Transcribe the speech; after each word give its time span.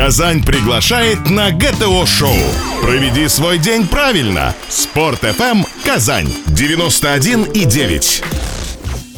Казань 0.00 0.42
приглашает 0.42 1.28
на 1.28 1.50
ГТО-шоу. 1.50 2.34
Проведи 2.80 3.28
свой 3.28 3.58
день 3.58 3.86
правильно. 3.86 4.54
Спорт 4.70 5.24
FM 5.24 5.66
Казань 5.84 6.32
91 6.46 7.42
и 7.52 7.66
9. 7.66 8.22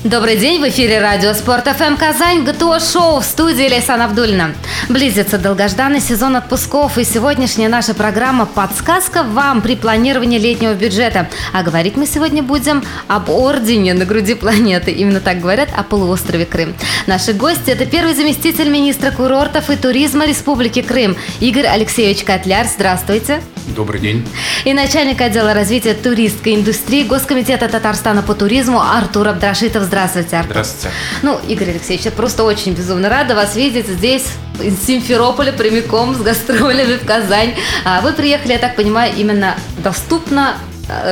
Добрый 0.04 0.36
день, 0.36 0.60
в 0.60 0.68
эфире 0.68 1.00
радио 1.00 1.32
Спорт 1.32 1.68
ФМ 1.68 1.96
Казань, 1.96 2.42
ГТО 2.42 2.80
Шоу 2.80 3.20
в 3.20 3.24
студии 3.24 3.70
Лейсан 3.70 4.02
Абдульна. 4.02 4.52
Близится 4.88 5.38
долгожданный 5.38 6.00
сезон 6.00 6.34
отпусков, 6.34 6.98
и 6.98 7.04
сегодняшняя 7.04 7.68
наша 7.68 7.94
программа 7.94 8.44
«Подсказка 8.46 9.22
вам 9.22 9.62
при 9.62 9.76
планировании 9.76 10.40
летнего 10.40 10.74
бюджета». 10.74 11.28
А 11.52 11.62
говорить 11.62 11.96
мы 11.96 12.06
сегодня 12.06 12.42
будем 12.42 12.82
об 13.06 13.30
ордене 13.30 13.94
на 13.94 14.04
груди 14.04 14.34
планеты. 14.34 14.90
Именно 14.90 15.20
так 15.20 15.38
говорят 15.38 15.68
о 15.72 15.84
полуострове 15.84 16.46
Крым. 16.46 16.74
Наши 17.06 17.32
гости– 17.32 17.60
это 17.70 17.86
первый 17.86 18.14
заместитель 18.14 18.70
министра 18.70 19.12
курортов 19.12 19.70
и 19.70 19.76
туризма 19.76 20.26
Республики 20.26 20.82
Крым 20.82 21.16
Игорь 21.38 21.66
Алексеевич 21.66 22.24
Котляр. 22.24 22.66
Здравствуйте. 22.66 23.40
Добрый 23.68 24.00
день. 24.00 24.26
И 24.64 24.74
начальник 24.74 25.20
отдела 25.20 25.54
развития 25.54 25.94
туристской 25.94 26.56
индустрии 26.56 27.04
Госкомитета 27.04 27.68
Татарстана 27.68 28.22
по 28.22 28.34
туризму 28.34 28.80
Артур 28.80 29.28
Абдрашитов. 29.28 29.91
Здравствуйте, 29.92 30.36
Артур. 30.38 30.52
Здравствуйте. 30.52 30.96
Ну, 31.20 31.38
Игорь 31.48 31.68
Алексеевич, 31.68 32.06
я 32.06 32.12
просто 32.12 32.44
очень 32.44 32.72
безумно 32.72 33.10
рада 33.10 33.34
вас 33.34 33.54
видеть 33.54 33.88
здесь, 33.88 34.24
из 34.58 34.82
Симферополя, 34.82 35.52
прямиком 35.52 36.14
с 36.14 36.18
гастролями 36.22 36.96
в 36.96 37.04
Казань. 37.04 37.54
А 37.84 38.00
Вы 38.00 38.14
приехали, 38.14 38.52
я 38.52 38.58
так 38.58 38.74
понимаю, 38.74 39.12
именно 39.14 39.54
доступно 39.84 40.56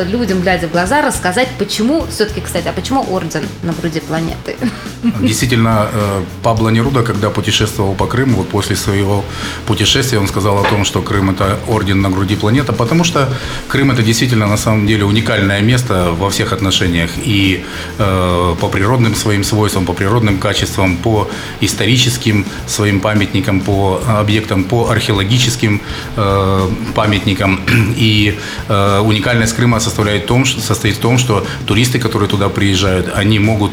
людям, 0.06 0.40
глядя 0.40 0.68
в 0.68 0.72
глаза, 0.72 1.02
рассказать, 1.02 1.48
почему, 1.58 2.06
все-таки, 2.10 2.40
кстати, 2.40 2.68
а 2.68 2.72
почему 2.72 3.04
орден 3.10 3.42
на 3.62 3.72
груди 3.72 4.00
планеты? 4.00 4.56
Действительно, 5.20 5.88
э, 5.92 6.22
Пабло 6.42 6.68
Неруда, 6.70 7.02
когда 7.02 7.30
путешествовал 7.30 7.94
по 7.94 8.06
Крыму, 8.06 8.36
вот 8.36 8.48
после 8.48 8.76
своего 8.76 9.24
путешествия 9.66 10.18
он 10.18 10.28
сказал 10.28 10.58
о 10.58 10.68
том, 10.68 10.84
что 10.84 11.02
Крым– 11.02 11.30
это 11.30 11.58
орден 11.68 12.02
на 12.02 12.10
груди 12.10 12.36
планеты, 12.36 12.72
потому 12.72 13.04
что 13.04 13.28
Крым– 13.68 13.90
это 13.92 14.02
действительно, 14.02 14.46
на 14.46 14.56
самом 14.56 14.86
деле, 14.86 15.04
уникальное 15.04 15.60
место 15.62 16.12
во 16.18 16.28
всех 16.28 16.52
отношениях. 16.52 17.10
И 17.24 17.64
э, 17.98 18.56
по 18.60 18.68
природным 18.68 19.14
своим 19.14 19.44
свойствам, 19.44 19.86
по 19.86 19.92
природным 19.92 20.38
качествам, 20.38 20.96
по 20.96 21.28
историческим 21.60 22.44
своим 22.66 23.00
памятникам, 23.00 23.60
по 23.60 24.02
объектам, 24.06 24.64
по 24.64 24.90
археологическим 24.90 25.80
э, 26.16 26.68
памятникам. 26.94 27.60
И 27.96 28.38
уникальность 28.68 29.54
Крыма 29.60 29.78
составляет 29.78 30.22
в 30.22 30.26
том, 30.26 30.46
состоит 30.46 30.96
в 30.96 31.00
том, 31.00 31.18
что 31.18 31.46
туристы, 31.66 31.98
которые 31.98 32.30
туда 32.30 32.48
приезжают, 32.48 33.10
они 33.14 33.38
могут 33.38 33.72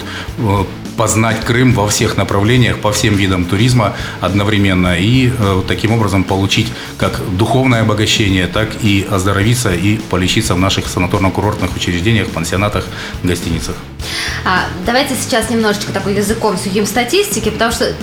познать 0.97 1.45
Крым 1.45 1.73
во 1.73 1.87
всех 1.87 2.17
направлениях, 2.17 2.79
по 2.79 2.91
всем 2.91 3.15
видам 3.15 3.45
туризма 3.45 3.95
одновременно 4.19 4.97
и 4.99 5.29
э, 5.29 5.61
таким 5.65 5.93
образом 5.93 6.23
получить 6.25 6.67
как 6.97 7.21
духовное 7.37 7.83
обогащение, 7.83 8.47
так 8.47 8.69
и 8.81 9.07
оздоровиться 9.09 9.73
и 9.73 9.97
полечиться 9.97 10.55
в 10.55 10.59
наших 10.59 10.87
санаторно-курортных 10.87 11.73
учреждениях, 11.75 12.27
пансионатах, 12.27 12.85
гостиницах. 13.23 13.75
А, 14.43 14.65
давайте 14.85 15.15
сейчас 15.15 15.49
немножечко 15.49 15.93
такой 15.93 16.15
языком 16.15 16.57
сухим 16.57 16.85
статистики, 16.85 17.49
потому 17.49 17.71
что 17.71 17.93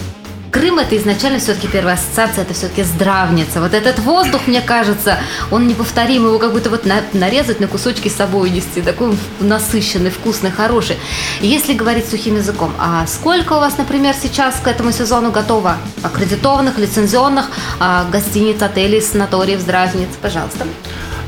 Крым 0.54 0.78
это 0.78 0.96
изначально 0.96 1.40
все-таки 1.40 1.66
первая 1.66 1.96
ассоциация, 1.96 2.42
это 2.42 2.54
все-таки 2.54 2.84
здравница. 2.84 3.60
Вот 3.60 3.74
этот 3.74 3.98
воздух, 3.98 4.46
мне 4.46 4.60
кажется, 4.60 5.18
он 5.50 5.66
неповторим, 5.66 6.26
его 6.26 6.38
как 6.38 6.52
будто 6.52 6.70
вот 6.70 6.86
на, 6.86 7.02
нарезать 7.12 7.58
на 7.58 7.66
кусочки 7.66 8.06
с 8.06 8.14
собой 8.14 8.50
нести, 8.50 8.80
такой 8.80 9.18
насыщенный, 9.40 10.10
вкусный, 10.10 10.52
хороший. 10.52 10.96
Если 11.40 11.72
говорить 11.72 12.08
сухим 12.08 12.36
языком, 12.36 12.72
а 12.78 13.04
сколько 13.08 13.54
у 13.54 13.58
вас, 13.58 13.78
например, 13.78 14.14
сейчас 14.14 14.60
к 14.62 14.68
этому 14.68 14.92
сезону 14.92 15.32
готово 15.32 15.76
аккредитованных, 16.04 16.78
лицензионных 16.78 17.50
а, 17.80 18.04
гостиниц, 18.12 18.62
отелей, 18.62 19.02
санаториев, 19.02 19.58
здравниц? 19.58 20.10
Пожалуйста. 20.22 20.66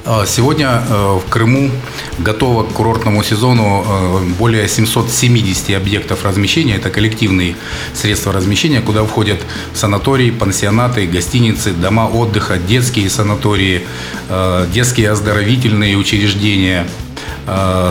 А, 0.09 0.25
сегодня 0.25 0.85
э, 0.89 1.19
в 1.19 1.29
Крыму 1.29 1.69
готово 2.21 2.63
к 2.63 2.69
курортному 2.69 3.25
сезону 3.25 3.85
э, 3.85 4.21
более 4.39 4.69
770 4.69 5.71
объектов 5.71 6.25
размещения. 6.25 6.77
Это 6.77 6.91
коллективные 6.91 7.57
средства 7.93 8.33
размещения, 8.33 8.81
куда 8.81 9.03
входят 9.03 9.41
санатории, 9.75 10.31
пансионаты, 10.31 11.09
гостиницы, 11.09 11.73
дома 11.73 12.07
отдыха, 12.07 12.57
детские 12.57 13.11
санатории, 13.11 13.85
э, 14.29 14.67
детские 14.73 15.11
оздоровительные 15.11 15.97
учреждения– 15.97 16.87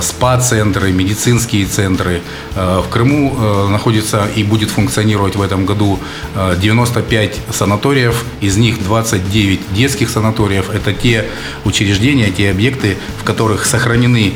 спа-центры, 0.02 0.92
медицинские 0.92 1.66
центры. 1.66 2.22
Э, 2.56 2.82
в 2.86 2.90
Крыму 2.90 3.36
э, 3.38 3.68
находится 3.70 4.28
и 4.36 4.44
будет 4.44 4.70
функционировать 4.70 5.36
в 5.36 5.42
этом 5.42 5.66
году 5.66 6.00
95 6.36 7.40
санаториев, 7.52 8.26
из 8.42 8.58
них 8.58 8.84
29 8.84 9.74
детских 9.74 10.10
санаториев. 10.10 10.70
Это 10.70 10.94
те 10.94 11.26
учреждения, 11.64 12.32
те 12.32 12.52
объекты, 12.52 12.98
в 13.20 13.24
которых 13.24 13.66
сохранены 13.66 14.34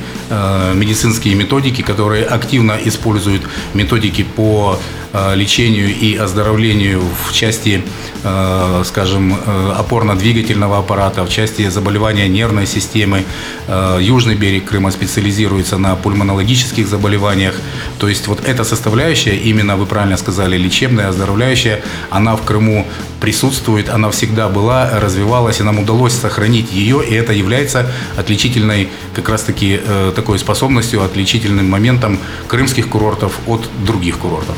медицинские 0.76 1.36
методики, 1.36 1.82
которые 1.82 2.24
активно 2.26 2.78
используют 2.86 3.42
методики 3.74 4.24
по 4.24 4.80
лечению 5.14 5.96
и 5.96 6.16
оздоровлению 6.16 7.02
в 7.26 7.34
части, 7.34 7.84
скажем, 8.84 9.36
опорно-двигательного 9.78 10.80
аппарата, 10.80 11.24
в 11.24 11.30
части 11.30 11.70
заболевания 11.70 12.28
нервной 12.28 12.68
системы. 12.68 13.24
Южный 14.00 14.36
берег 14.36 14.66
Крыма 14.66 14.92
специализируется 14.92 15.78
на 15.78 15.96
пульмонологических 15.96 16.88
заболеваниях. 16.88 17.56
То 17.98 18.08
есть 18.08 18.28
вот 18.28 18.48
эта 18.48 18.64
составляющая, 18.64 19.36
именно 19.36 19.78
вы 19.78 19.86
правильно 19.86 20.18
сказали, 20.18 20.58
лечебная, 20.58 21.10
оздоровляющая, 21.10 21.82
она 22.10 22.36
в 22.36 22.44
Крыму 22.44 22.86
присутствует, 23.20 23.90
она 23.90 24.10
всегда 24.12 24.48
была, 24.48 25.00
развивалась, 25.00 25.60
и 25.60 25.64
нам 25.64 25.80
удалось 25.80 26.14
сохранить 26.14 26.72
ее, 26.72 27.04
и 27.06 27.14
это 27.14 27.34
является 27.34 27.92
отличительной 28.18 28.90
как 29.14 29.30
раз-таки 29.30 29.80
э, 29.84 30.14
такой 30.16 30.40
способностью, 30.40 31.04
отличительным 31.04 31.70
моментом 31.70 32.20
крымских 32.48 32.88
курортов 32.88 33.40
от 33.48 33.68
других 33.86 34.20
курортов. 34.20 34.58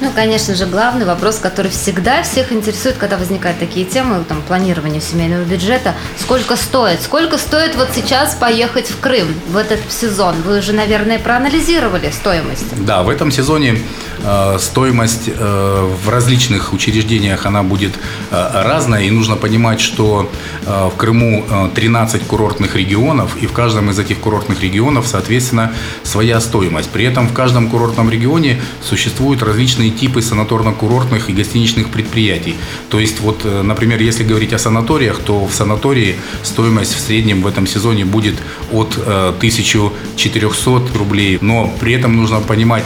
Ну, 0.00 0.10
конечно 0.14 0.54
же, 0.54 0.66
главный 0.66 1.06
вопрос, 1.06 1.38
который 1.38 1.70
всегда 1.70 2.22
всех 2.22 2.52
интересует, 2.52 2.96
когда 2.96 3.16
возникают 3.16 3.58
такие 3.58 3.86
темы, 3.86 4.24
там, 4.28 4.42
планирование 4.42 5.00
семейного 5.00 5.44
бюджета, 5.44 5.94
сколько 6.18 6.56
стоит? 6.56 7.00
Сколько 7.00 7.38
стоит 7.38 7.76
вот 7.76 7.88
сейчас 7.94 8.34
поехать 8.34 8.90
в 8.90 9.00
Крым 9.00 9.28
в 9.48 9.56
этот 9.56 9.80
сезон? 9.90 10.34
Вы 10.42 10.58
уже, 10.58 10.74
наверное, 10.74 11.18
проанализировали 11.18 12.10
стоимость. 12.10 12.66
Да, 12.84 13.02
в 13.02 13.08
этом 13.08 13.30
сезоне 13.30 13.78
э, 14.22 14.58
стоимость 14.58 15.28
э, 15.28 15.94
в 16.04 16.08
различных 16.10 16.74
учреждениях, 16.74 17.46
она 17.46 17.62
будет 17.62 17.94
э, 18.30 18.50
разная, 18.64 19.04
и 19.04 19.10
нужно 19.10 19.36
понимать, 19.36 19.80
что 19.80 20.30
э, 20.66 20.90
в 20.92 20.96
Крыму 20.96 21.46
э, 21.48 21.70
13 21.74 22.26
курортных 22.26 22.76
регионов, 22.76 23.36
и 23.40 23.46
в 23.46 23.52
каждом 23.52 23.90
из 23.90 23.98
этих 23.98 24.18
курортных 24.18 24.62
регионов, 24.62 25.06
соответственно, 25.06 25.72
своя 26.02 26.38
стоимость. 26.40 26.90
При 26.90 27.06
этом 27.06 27.28
в 27.28 27.32
каждом 27.32 27.70
курортном 27.70 28.10
регионе 28.10 28.60
существуют 28.82 29.42
различные 29.42 29.85
разные 29.86 29.90
типы 29.90 30.20
санаторно-курортных 30.20 31.30
и 31.30 31.32
гостиничных 31.32 31.88
предприятий. 31.88 32.54
То 32.90 32.98
есть, 32.98 33.20
вот, 33.20 33.44
э, 33.44 33.62
например, 33.62 34.00
если 34.00 34.24
говорить 34.24 34.52
о 34.52 34.58
санаториях, 34.58 35.18
то 35.18 35.46
в 35.46 35.52
санатории 35.52 36.14
стоимость 36.42 36.94
в 36.94 37.00
среднем 37.00 37.42
в 37.42 37.46
этом 37.46 37.66
сезоне 37.66 38.04
будет 38.04 38.34
от 38.72 38.98
1400 38.98 40.70
э, 40.70 40.98
рублей. 40.98 41.38
Но 41.40 41.72
при 41.80 41.92
этом 41.92 42.16
нужно 42.16 42.40
понимать, 42.40 42.84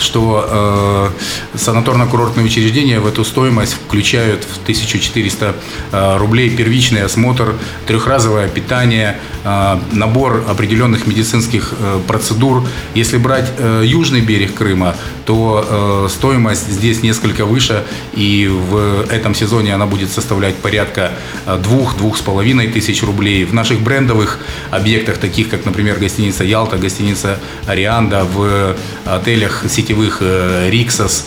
что 0.00 1.12
э, 1.54 1.56
санаторно-курортные 1.56 2.44
учреждения 2.44 3.00
в 3.00 3.06
эту 3.06 3.24
стоимость 3.24 3.74
включают 3.74 4.44
в 4.44 4.62
1400 4.62 5.54
э, 5.92 6.16
рублей 6.16 6.50
первичный 6.50 7.02
осмотр, 7.02 7.54
трехразовое 7.86 8.48
питание, 8.48 9.18
э, 9.44 9.78
набор 9.92 10.44
определенных 10.48 11.06
медицинских 11.06 11.74
э, 11.78 12.00
процедур. 12.06 12.64
Если 12.94 13.18
брать 13.18 13.50
э, 13.58 13.82
южный 13.84 14.20
берег 14.20 14.54
Крыма, 14.54 14.94
то 15.26 15.64
э, 15.68 16.08
стоимость 16.10 16.68
здесь 16.68 17.02
несколько 17.02 17.44
выше, 17.44 17.84
и 18.14 18.48
в 18.48 19.06
этом 19.10 19.34
сезоне 19.34 19.74
она 19.74 19.86
будет 19.86 20.10
составлять 20.10 20.56
порядка 20.56 21.12
э, 21.46 21.58
двух-двух 21.62 22.16
с 22.16 22.20
половиной 22.20 22.68
тысяч 22.68 23.02
рублей. 23.02 23.44
В 23.44 23.54
наших 23.54 23.80
брендовых 23.80 24.38
объектах, 24.70 25.18
таких 25.18 25.48
как, 25.48 25.64
например, 25.64 25.98
гостиница 25.98 26.44
Ялта, 26.44 26.78
гостиница 26.78 27.38
Арианда, 27.66 28.24
в 28.24 28.76
отелях 29.04 29.64
сетевых 29.90 30.18
э, 30.20 30.70
Риксос, 30.70 31.26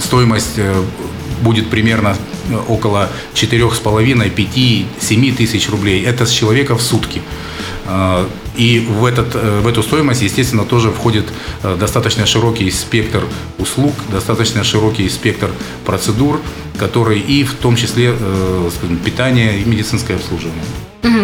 стоимость 0.00 0.58
будет 1.42 1.68
примерно 1.70 2.16
около 2.68 3.08
4,5, 3.34 4.30
5, 4.30 5.02
7 5.02 5.36
тысяч 5.36 5.68
рублей. 5.68 6.04
Это 6.04 6.24
с 6.26 6.30
человека 6.30 6.76
в 6.76 6.82
сутки. 6.82 7.22
И 8.56 8.80
в, 8.80 9.04
этот, 9.04 9.34
в 9.34 9.66
эту 9.66 9.82
стоимость, 9.82 10.22
естественно, 10.22 10.64
тоже 10.64 10.90
входит 10.90 11.26
достаточно 11.62 12.26
широкий 12.26 12.70
спектр 12.70 13.24
услуг, 13.58 13.94
достаточно 14.10 14.62
широкий 14.64 15.08
спектр 15.08 15.50
процедур, 15.84 16.40
которые 16.78 17.20
и 17.20 17.44
в 17.44 17.54
том 17.54 17.76
числе 17.76 18.14
скажем, 18.76 18.98
питание 18.98 19.58
и 19.58 19.64
медицинское 19.64 20.14
обслуживание. 20.14 20.62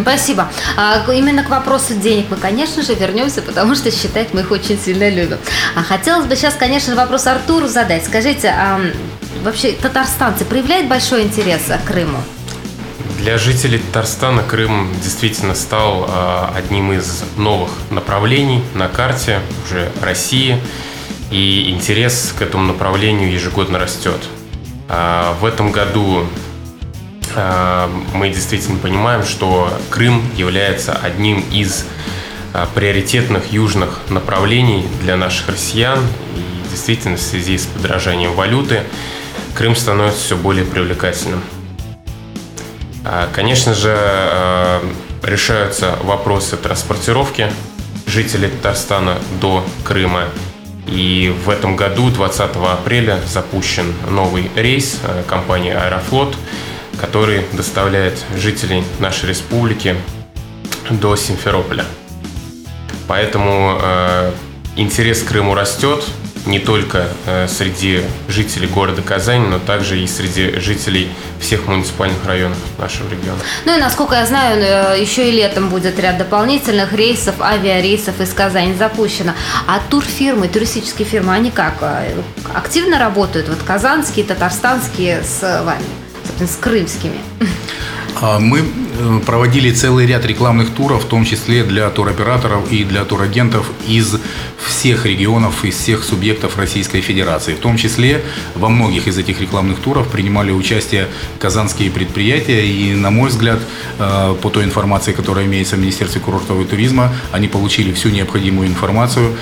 Спасибо. 0.03 0.49
А, 0.77 1.05
именно 1.13 1.45
к 1.45 1.51
вопросу 1.51 1.95
денег 1.95 2.27
мы, 2.31 2.37
конечно 2.37 2.83
же, 2.83 2.95
вернемся, 2.95 3.43
потому 3.43 3.75
что 3.75 3.91
считать 3.91 4.35
мы 4.35 4.41
их 4.41 4.51
очень 4.51 4.79
сильно 4.79 5.09
любим. 5.09 5.39
А 5.77 5.83
хотелось 5.83 6.27
бы 6.27 6.35
сейчас, 6.37 6.55
конечно, 6.55 6.97
вопрос 6.97 7.27
Артуру 7.27 7.69
задать. 7.69 8.05
Скажите, 8.05 8.49
а 8.49 8.81
вообще 9.43 9.73
татарстанцы 9.73 10.45
проявляют 10.45 10.89
большой 10.89 11.23
интерес 11.23 11.63
к 11.63 11.87
Крыму? 11.87 12.19
Для 13.29 13.37
жителей 13.37 13.77
Татарстана 13.77 14.43
Крым 14.43 14.91
действительно 15.03 15.55
стал 15.55 16.07
а, 16.09 16.51
одним 16.57 16.93
из 16.93 17.25
новых 17.37 17.69
направлений 17.91 18.65
на 18.73 18.89
карте 18.89 19.41
уже 19.67 19.93
России, 20.01 20.59
и 21.31 21.69
интерес 21.69 22.35
к 22.39 22.41
этому 22.41 22.65
направлению 22.65 23.31
ежегодно 23.31 23.79
растет. 23.79 24.19
А, 24.89 25.37
в 25.43 25.45
этом 25.45 25.73
году 25.73 26.25
а, 27.37 27.91
мы 28.15 28.31
действительно 28.31 28.79
понимаем, 28.79 29.23
что 29.25 29.71
Крым 29.91 30.23
является 30.35 30.95
одним 30.95 31.45
из 31.53 31.85
приоритетных 32.75 33.53
южных 33.53 34.01
направлений 34.09 34.87
для 35.03 35.19
наших 35.19 35.51
россиян. 35.51 35.99
И 36.35 36.71
действительно, 36.71 37.19
в 37.19 37.21
связи 37.21 37.59
с 37.59 37.67
подражанием 37.67 38.33
валюты, 38.33 38.85
Крым 39.55 39.77
становится 39.77 40.19
все 40.19 40.37
более 40.39 40.65
привлекательным. 40.65 41.43
Конечно 43.33 43.75
же, 43.75 44.81
решаются 45.23 45.97
вопросы 46.03 46.56
транспортировки 46.56 47.50
жителей 48.06 48.49
Татарстана 48.49 49.19
до 49.41 49.65
Крыма– 49.85 50.25
и 50.89 51.35
в 51.45 51.50
этом 51.50 51.77
году, 51.77 52.09
20 52.11 52.41
апреля, 52.56 53.21
запущен 53.27 53.93
новый 54.11 54.50
рейс 54.56 54.99
э, 55.03 55.23
компании 55.27 55.71
«Аэрофлот», 55.71 56.35
который 56.99 57.45
доставляет 57.53 58.25
жителей 58.37 58.83
нашей 58.99 59.29
республики 59.29 59.97
до 60.89 61.15
Симферополя. 61.15 61.85
Поэтому 63.06 63.79
э, 63.83 64.33
интерес 64.77 65.23
к 65.23 65.29
Крыму 65.29 65.55
растет, 65.55 66.03
не 66.46 66.58
только 66.58 67.08
э, 67.26 67.46
среди 67.49 68.02
жителей 68.29 68.69
города 68.69 69.02
Казани, 69.02 69.46
но 69.46 69.58
также 69.58 69.99
и 69.99 70.06
среди 70.06 70.58
жителей 70.58 71.11
всех 71.40 71.67
муниципальных 71.67 72.25
районов 72.26 72.58
нашего 72.79 73.08
региона. 73.11 73.38
Ну 73.64 73.76
и 73.76 73.81
насколько 73.81 74.14
я 74.14 74.26
знаю, 74.26 74.61
э, 74.61 75.00
еще 75.00 75.29
и 75.29 75.32
летом 75.32 75.69
будет 75.69 75.99
ряд 75.99 76.19
дополнительных 76.19 76.93
рейсов, 76.93 77.40
авиарейсов 77.40 78.20
из 78.20 78.32
Казани 78.32 78.75
запущено. 78.75 79.32
А 79.67 79.81
турфирмы, 79.90 80.49
туристические 80.49 81.06
фирмы, 81.06 81.35
они 81.35 81.50
как? 81.50 81.79
Э, 81.82 82.12
активно 82.55 82.99
работают? 82.99 83.49
Вот 83.49 83.58
казанские, 83.64 84.25
татарстанские 84.25 85.23
с 85.23 85.62
вами, 85.64 86.46
с 86.46 86.56
крымскими? 86.56 87.19
А, 88.20 88.41
мы 88.41 88.61
э, 88.61 89.20
проводили 89.25 89.70
целый 89.70 90.06
ряд 90.06 90.25
рекламных 90.25 90.70
туров, 90.70 91.05
в 91.05 91.09
том 91.09 91.25
числе 91.25 91.62
для 91.62 91.88
туроператоров 91.91 92.70
и 92.73 92.85
для 92.85 93.05
турагентов 93.05 93.70
из 93.87 94.17
всех 94.56 95.06
регионов, 95.06 95.65
из 95.65 95.76
всех 95.76 96.03
субъектов 96.03 96.56
Российской 96.59 97.00
Федерации. 97.00 97.55
В 97.55 97.61
том 97.61 97.76
числе 97.76 98.25
во 98.56 98.69
многих 98.69 99.06
из 99.06 99.19
этих 99.19 99.41
рекламных 99.41 99.79
туров 99.79 100.09
принимали 100.09 100.50
участие 100.50 101.09
казанские 101.38 101.91
предприятия. 101.91 102.67
И, 102.67 102.94
на 102.94 103.11
мой 103.11 103.29
взгляд, 103.29 103.61
э, 103.99 104.35
по 104.43 104.50
той 104.50 104.65
информации, 104.65 105.12
которая 105.12 105.47
имеется 105.47 105.76
в 105.76 105.79
Министерстве 105.79 106.20
курортового 106.20 106.65
туризма, 106.65 107.12
они 107.31 107.47
получили 107.47 107.93
всю 107.93 108.09
необходимую 108.09 108.69
информацию 108.69 109.37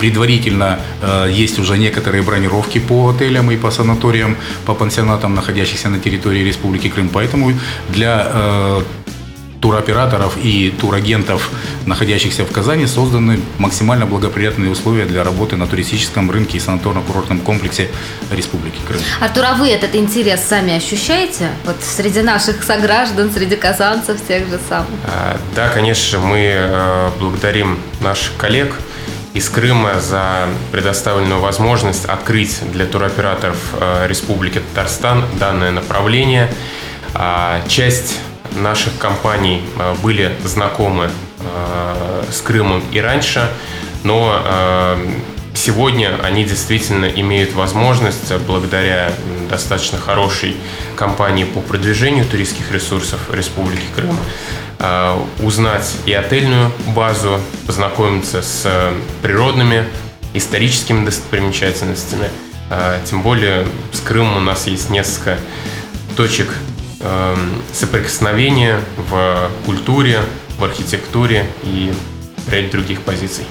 Предварительно 0.00 0.80
э, 1.02 1.28
есть 1.30 1.58
уже 1.58 1.78
некоторые 1.78 2.22
бронировки 2.22 2.80
по 2.80 3.10
отелям 3.10 3.50
и 3.50 3.56
по 3.56 3.70
санаториям, 3.70 4.36
по 4.64 4.74
пансионатам, 4.74 5.34
находящихся 5.34 5.88
на 5.88 5.98
территории 5.98 6.42
Республики 6.42 6.88
Крым. 6.88 7.08
Поэтому 7.08 7.52
для 7.90 8.26
э, 8.32 8.82
туроператоров 9.60 10.38
и 10.42 10.70
турагентов, 10.70 11.50
находящихся 11.86 12.44
в 12.44 12.52
Казани, 12.52 12.86
созданы 12.86 13.40
максимально 13.58 14.06
благоприятные 14.06 14.70
условия 14.70 15.04
для 15.04 15.22
работы 15.22 15.56
на 15.56 15.66
туристическом 15.66 16.30
рынке 16.30 16.58
и 16.58 16.60
санаторно-курортном 16.60 17.40
комплексе 17.40 17.88
Республики 18.30 18.78
Крым. 18.86 19.00
Артур, 19.20 19.44
а 19.44 19.54
вы 19.54 19.68
этот 19.68 19.94
интерес 19.94 20.40
сами 20.48 20.76
ощущаете? 20.76 21.50
Вот 21.64 21.76
среди 21.82 22.22
наших 22.22 22.62
сограждан, 22.62 23.30
среди 23.30 23.56
казанцев 23.56 24.20
тех 24.26 24.48
же 24.48 24.58
самых? 24.68 24.88
А, 25.04 25.38
да, 25.54 25.68
конечно, 25.68 26.18
мы 26.18 26.38
э, 26.38 27.10
благодарим 27.18 27.78
наших 28.00 28.36
коллег, 28.36 28.74
из 29.34 29.48
Крыма 29.48 30.00
за 30.00 30.48
предоставленную 30.72 31.40
возможность 31.40 32.04
открыть 32.04 32.58
для 32.72 32.86
туроператоров 32.86 33.58
э, 33.78 34.06
Республики 34.08 34.60
Татарстан 34.60 35.24
данное 35.38 35.70
направление. 35.70 36.52
А, 37.14 37.62
часть 37.68 38.18
наших 38.56 38.98
компаний 38.98 39.62
э, 39.78 39.94
были 40.02 40.32
знакомы 40.44 41.10
э, 41.38 42.24
с 42.32 42.40
Крымом 42.40 42.82
и 42.90 43.00
раньше, 43.00 43.48
но 44.02 44.96
сегодня 45.52 46.18
они 46.22 46.44
действительно 46.44 47.04
имеют 47.04 47.52
возможность, 47.52 48.32
благодаря 48.46 49.12
достаточно 49.50 49.98
хорошей 49.98 50.56
компании 50.96 51.44
по 51.44 51.60
продвижению 51.60 52.24
туристских 52.24 52.72
ресурсов 52.72 53.20
Республики 53.30 53.84
Крым, 53.94 54.16
узнать 55.40 55.96
и 56.06 56.12
отельную 56.12 56.72
базу, 56.94 57.38
познакомиться 57.66 58.40
с 58.40 58.62
э, 58.64 58.92
природными, 59.22 59.84
историческими 60.32 61.04
достопримечательностями. 61.04 62.30
Э, 62.70 62.98
тем 63.04 63.22
более 63.22 63.66
с 63.92 64.00
Крымом 64.00 64.38
у 64.38 64.40
нас 64.40 64.66
есть 64.66 64.90
несколько 64.90 65.38
точек 66.16 66.48
соприкосновения 67.72 68.78
в 69.10 69.50
культуре, 69.64 70.20
в 70.58 70.64
архитектуре 70.64 71.46
и 71.62 71.94
ряд 72.50 72.70
других 72.70 73.00
позиций. 73.00 73.46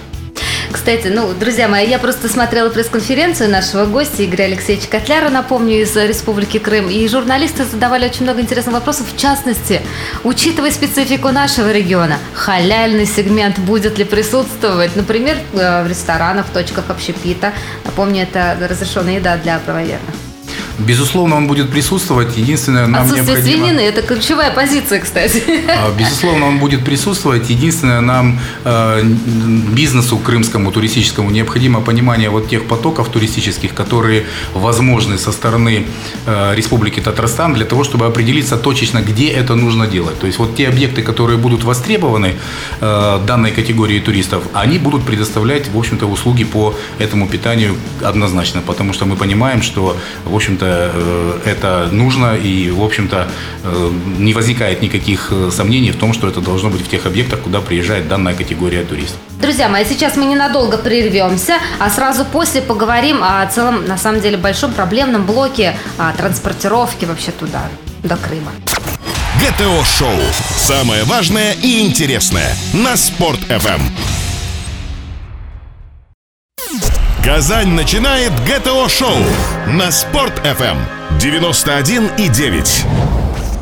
Кстати, 0.72 1.08
ну, 1.08 1.34
друзья 1.34 1.68
мои, 1.68 1.88
я 1.88 1.98
просто 1.98 2.30
смотрела 2.30 2.70
пресс-конференцию 2.70 3.50
нашего 3.50 3.86
гостя 3.86 4.24
Игоря 4.24 4.44
Алексеевича 4.44 4.88
Котляра, 4.88 5.30
напомню, 5.30 5.82
из 5.82 5.96
Республики 5.96 6.60
Крым, 6.60 6.90
и 6.90 7.08
журналисты 7.08 7.66
задавали 7.66 8.06
очень 8.06 8.24
много 8.24 8.42
интересных 8.42 8.76
вопросов, 8.76 9.08
в 9.12 9.18
частности, 9.18 9.82
учитывая 10.24 10.72
специфику 10.72 11.30
нашего 11.30 11.72
региона, 11.72 12.20
халяльный 12.34 13.08
сегмент 13.08 13.58
будет 13.58 13.98
ли 13.98 14.06
присутствовать, 14.06 14.96
например, 14.96 15.38
э, 15.54 15.84
в 15.84 15.88
ресторанах, 15.88 16.46
в 16.46 16.52
точках 16.52 16.90
общепита. 16.90 17.52
Напомню, 17.86 18.24
это 18.24 18.56
разрешенная 18.70 19.16
еда 19.16 19.38
для 19.38 19.58
правоверных. 19.58 20.19
Безусловно, 20.80 21.36
он 21.36 21.48
будет 21.48 21.70
присутствовать. 21.70 22.38
Единственное, 22.38 22.88
нам 22.88 23.04
Отсутствие 23.04 23.36
необходимо... 23.36 23.66
свинины– 23.66 23.80
это 23.82 24.02
ключевая 24.02 24.52
позиция, 24.52 25.00
кстати. 25.00 25.44
А, 25.68 25.92
безусловно, 25.98 26.48
он 26.48 26.60
будет 26.60 26.84
присутствовать. 26.84 27.50
Единственное, 27.50 28.02
нам, 28.02 28.40
э, 28.66 29.04
бизнесу 29.74 30.18
крымскому, 30.18 30.72
туристическому, 30.72 31.30
необходимо 31.30 31.82
понимание 31.82 32.30
вот 32.30 32.50
тех 32.50 32.66
потоков 32.66 33.10
туристических, 33.10 33.74
которые 33.74 34.26
возможны 34.54 35.18
со 35.18 35.32
стороны 35.32 35.86
э, 36.26 36.56
Республики 36.56 37.02
Татарстан 37.02 37.54
для 37.54 37.66
того, 37.66 37.84
чтобы 37.84 38.06
определиться 38.06 38.58
точечно, 38.58 39.02
где 39.02 39.28
это 39.28 39.56
нужно 39.56 39.88
делать. 39.88 40.20
То 40.20 40.28
есть 40.28 40.40
вот 40.40 40.56
те 40.56 40.68
объекты, 40.68 41.02
которые 41.02 41.38
будут 41.38 41.64
востребованы 41.64 42.34
э, 42.82 43.20
данной 43.28 43.52
категории 43.52 44.00
туристов, 44.00 44.44
они 44.54 44.80
будут 44.80 45.04
предоставлять, 45.04 45.68
в 45.68 45.78
общем-то, 45.78 46.06
услуги 46.06 46.44
по 46.44 46.74
этому 47.00 47.28
питанию 47.28 47.76
однозначно, 48.04 48.62
потому 48.62 48.94
что 48.94 49.06
мы 49.06 49.16
понимаем, 49.16 49.62
что, 49.62 49.98
в 50.26 50.36
общем-то, 50.36 50.69
это 51.46 51.90
нужно 51.92 52.36
и, 52.36 52.70
в 52.72 52.84
общем-то, 52.84 53.28
э, 53.64 53.92
не 54.18 54.34
возникает 54.34 54.82
никаких 54.82 55.30
э, 55.32 55.50
сомнений 55.52 55.92
в 55.92 55.98
том, 55.98 56.14
что 56.14 56.28
это 56.28 56.42
должно 56.42 56.70
быть 56.70 56.82
в 56.82 56.90
тех 56.90 57.06
объектах, 57.06 57.42
куда 57.42 57.62
приезжает 57.62 58.08
данная 58.08 58.34
категория 58.34 58.84
туристов. 58.84 59.20
Друзья 59.42 59.70
мои, 59.70 59.86
сейчас 59.86 60.18
мы 60.18 60.26
ненадолго 60.26 60.78
прервемся, 60.78 61.56
а 61.80 61.90
сразу 61.90 62.26
после 62.26 62.62
поговорим 62.62 63.24
о 63.24 63.46
целом, 63.48 63.86
на 63.86 63.98
самом 63.98 64.22
деле, 64.22 64.38
большом 64.38 64.74
проблемном 64.74 65.26
блоке 65.26 65.78
транспортировки 66.18 67.06
вообще 67.06 67.32
туда, 67.32 67.64
до 68.04 68.18
Крыма. 68.18 68.52
ГТО-шоу. 69.40 70.20
Самое 70.58 71.04
важное 71.06 71.54
и 71.54 71.80
интересное 71.80 72.54
на 72.74 72.98
Спорт-ФМ. 72.98 74.19
Казань 77.24 77.74
начинает 77.74 78.32
ГТО-шоу 78.46 79.18
на 79.68 79.92
Спорт 79.92 80.40
FM 80.46 80.78
91 81.20 82.12
и 82.18 82.30
9. 82.30 82.86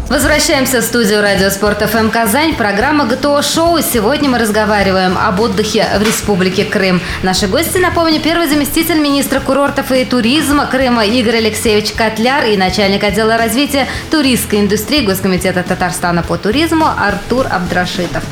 Возвращаемся 0.09 0.81
в 0.81 0.83
студию 0.83 1.23
Радио 1.23 1.49
Спорт 1.49 1.81
ФМ 1.81 2.09
Казань. 2.09 2.53
Программа 2.53 3.05
ГТО 3.05 3.41
Шоу. 3.41 3.79
Сегодня 3.81 4.29
мы 4.29 4.37
разговариваем 4.37 5.17
об 5.17 5.39
отдыхе 5.39 5.87
в 5.97 6.03
Республике 6.03 6.65
Крым. 6.65 7.01
Наши 7.23 7.47
гости, 7.47 7.79
напомню, 7.79 8.21
первый 8.21 8.47
заместитель 8.47 8.99
министра 8.99 9.39
курортов 9.39 9.91
и 9.91 10.05
туризма 10.05 10.67
Крыма 10.67 11.03
Игорь 11.05 11.37
Алексеевич 11.37 11.93
Котляр 11.93 12.45
и 12.45 12.57
начальник 12.57 13.03
отдела 13.03 13.37
развития 13.37 13.87
туристской 14.11 14.59
индустрии 14.59 15.03
Госкомитета 15.03 15.63
Татарстана 15.63 16.21
по 16.21 16.37
туризму 16.37 16.85
Артур 16.85 17.47
Абдрашитов. 17.49 18.23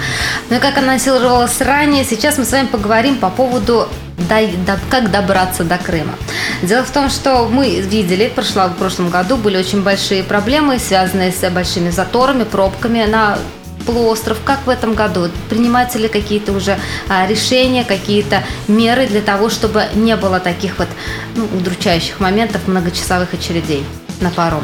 Ну 0.51 0.57
и 0.57 0.59
как 0.59 0.77
анонсировалось 0.77 1.59
ранее, 1.61 2.05
сейчас 2.05 2.37
мы 2.37 2.45
с 2.45 2.51
вами 2.51 2.67
поговорим 2.67 3.17
по 3.17 3.31
поводу 3.31 3.89
как 4.89 5.11
добраться 5.11 5.63
до 5.63 5.77
Крыма. 5.77 6.13
Дело 6.63 6.83
в 6.83 6.91
том, 6.91 7.09
что 7.09 7.47
мы 7.47 7.79
видели, 7.81 8.31
прошло, 8.33 8.67
в 8.67 8.75
прошлом 8.75 9.09
году 9.09 9.37
были 9.37 9.57
очень 9.57 9.83
большие 9.83 10.23
проблемы, 10.23 10.79
связанные 10.79 11.31
с 11.31 11.49
большими 11.49 11.89
заторами, 11.89 12.43
пробками 12.43 13.05
на 13.05 13.37
полуостров. 13.85 14.37
Как 14.43 14.65
в 14.65 14.69
этом 14.69 14.93
году? 14.93 15.29
Принимаются 15.49 15.99
ли 15.99 16.07
какие-то 16.07 16.53
уже 16.53 16.77
а, 17.07 17.27
решения, 17.27 17.83
какие-то 17.83 18.43
меры 18.67 19.07
для 19.07 19.21
того, 19.21 19.49
чтобы 19.49 19.85
не 19.93 20.15
было 20.15 20.39
таких 20.39 20.79
вот 20.79 20.87
ну, 21.35 21.45
удручающих 21.57 22.19
моментов 22.19 22.67
многочасовых 22.67 23.33
очередей 23.33 23.85
на 24.21 24.29
паром? 24.31 24.63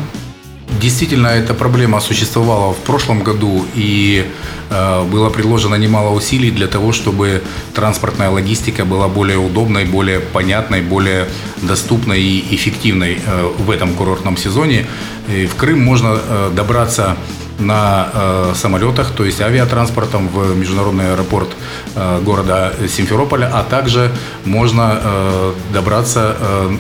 Действительно, 0.82 1.28
эта 1.28 1.54
проблема 1.54 2.00
существовала 2.00 2.74
в 2.74 2.78
прошлом 2.78 3.24
году, 3.24 3.66
и 3.76 4.26
э, 4.72 5.04
было 5.04 5.30
предложено 5.30 5.76
немало 5.76 6.10
усилий 6.10 6.50
для 6.50 6.68
того, 6.68 6.92
чтобы 6.92 7.44
транспортная 7.76 8.32
логистика 8.32 8.84
была 8.84 9.08
более 9.08 9.38
удобной, 9.38 9.86
более 9.86 10.20
понятной, 10.20 10.82
более 10.82 11.28
доступной 11.62 12.20
и 12.20 12.56
эффективной 12.56 13.20
э, 13.24 13.52
в 13.60 13.70
этом 13.70 13.94
курортном 13.94 14.38
сезоне. 14.38 14.88
И 15.30 15.46
в 15.46 15.54
Крым 15.54 15.80
можно 15.80 16.18
э, 16.18 16.52
добраться 16.56 17.16
на 17.62 18.10
э, 18.14 18.54
самолетах, 18.56 19.12
то 19.12 19.24
есть 19.24 19.42
авиатранспортом 19.42 20.28
в 20.28 20.56
международный 20.58 21.14
аэропорт 21.14 21.50
э, 21.96 22.22
города 22.22 22.74
Симферополя, 22.88 23.50
а 23.54 23.64
также 23.64 24.12
можно 24.46 25.00
э, 25.02 25.54
добраться 25.74 26.36
э, 26.40 26.78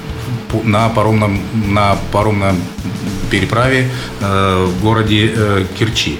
на 0.63 0.89
паромном, 0.89 1.39
на 1.53 1.95
паромном 2.11 2.57
переправе 3.29 3.89
э, 4.19 4.65
в 4.65 4.83
городе 4.83 5.31
э, 5.35 5.65
Керчи. 5.77 6.19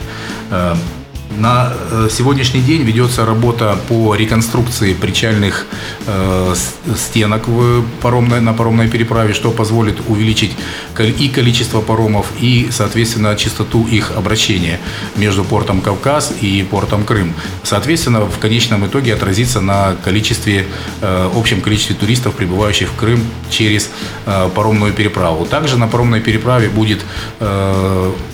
На 1.42 1.74
э, 1.74 2.08
сегодняшний 2.12 2.62
день 2.62 2.84
ведется 2.84 3.26
работа 3.26 3.76
по 3.88 4.14
реконструкции 4.14 4.94
причальных 4.94 5.66
э, 6.06 6.54
стенок 6.96 7.48
в 7.48 7.84
паромной, 8.00 8.42
на 8.42 8.54
паромной 8.54 8.88
переправе, 8.88 9.34
что 9.34 9.50
позволит 9.50 9.98
увеличить 10.08 10.56
и 11.00 11.30
количество 11.30 11.82
паромов, 11.82 12.28
и, 12.40 12.70
соответственно, 12.70 13.36
частоту 13.36 13.88
их 13.88 14.12
обращения 14.16 14.80
между 15.16 15.44
портом 15.44 15.82
Кавказ 15.82 16.32
и 16.42 16.62
портом 16.62 17.06
Крым. 17.06 17.34
Соответственно, 17.64 18.22
в 18.22 18.38
конечном 18.38 18.86
итоге 18.86 19.16
отразится 19.16 19.62
на 19.62 19.96
количестве, 20.06 20.68
э, 21.02 21.30
общем 21.36 21.62
количестве 21.62 21.96
туристов, 21.96 22.36
прибывающих 22.36 22.90
в 22.90 22.96
Крым 22.96 23.26
через 23.50 23.90
паромную 24.56 24.94
переправу. 24.94 25.46
Также 25.46 25.78
на 25.78 25.88
паромной 25.88 26.22
переправе 26.22 26.70
будет 26.70 27.02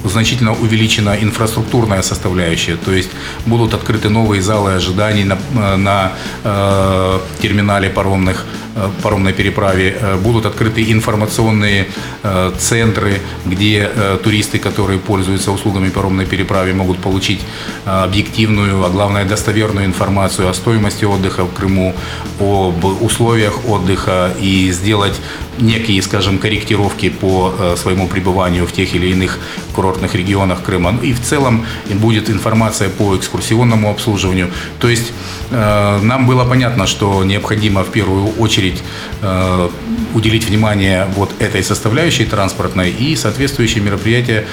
значительно 0.04 0.54
увеличена 0.54 1.18
инфраструктурная 1.22 2.02
составляющая, 2.02 2.76
то 2.76 2.92
есть 2.92 2.97
будут 3.46 3.74
открыты 3.74 4.10
новые 4.10 4.42
залы 4.42 4.74
ожиданий 4.74 5.24
на, 5.24 5.38
на 5.78 6.12
э, 6.44 7.20
терминале 7.42 7.90
паромных, 7.90 8.46
э, 8.76 8.90
паромной 9.02 9.34
переправе. 9.34 9.98
Э, 10.00 10.18
будут 10.18 10.46
открыты 10.46 10.92
информационные 10.92 11.88
э, 12.24 12.52
центры, 12.58 13.22
где 13.46 13.90
туристы, 14.24 14.60
которые 14.60 15.00
пользуются 15.00 15.52
услугами 15.52 15.90
паромной 15.90 16.26
переправы, 16.26 16.74
могут 16.74 17.00
получить 17.00 17.42
объективную, 17.86 18.86
а 18.86 18.90
главное 18.90 19.26
достоверную 19.26 19.86
информацию 19.86 20.50
о 20.50 20.54
стоимости 20.54 21.06
отдыха 21.06 21.44
в 21.44 21.54
Крыму, 21.54 21.96
об 22.40 22.86
условиях 23.02 23.66
отдыха 23.68 24.32
и 24.42 24.72
сделать 24.72 25.20
некие, 25.60 26.02
скажем, 26.02 26.38
корректировки 26.38 27.10
по 27.10 27.54
своему 27.76 28.08
пребыванию 28.08 28.66
в 28.66 28.72
тех 28.72 28.96
или 28.96 29.08
иных 29.08 29.40
курортных 29.74 30.16
регионах 30.16 30.64
Крыма. 30.64 30.92
Ну 30.92 31.02
и 31.02 31.14
в 31.14 31.22
целом 31.22 31.66
будет 31.90 32.30
информация 32.30 32.77
по 32.86 33.16
экскурсионному 33.16 33.90
обслуживанию. 33.90 34.52
То 34.80 34.90
есть 34.90 35.12
э, 35.52 36.00
нам 36.02 36.28
было 36.28 36.46
понятно, 36.46 36.88
что 36.88 37.24
необходимо 37.24 37.84
в 37.84 37.92
первую 37.92 38.28
очередь 38.40 38.82
э, 39.22 39.70
уделить 40.14 40.48
внимание 40.48 41.08
вот 41.16 41.32
этой 41.40 41.64
составляющей 41.64 42.26
транспортной 42.26 42.90
и 42.92 43.16
соответствующие 43.16 43.84
мероприятия 43.84 44.46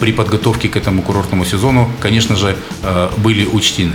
при 0.00 0.12
подготовке 0.12 0.68
к 0.68 0.76
этому 0.76 1.02
курортному 1.02 1.44
сезону, 1.44 1.88
конечно 2.00 2.34
же, 2.34 2.56
были 3.18 3.46
учтены. 3.46 3.94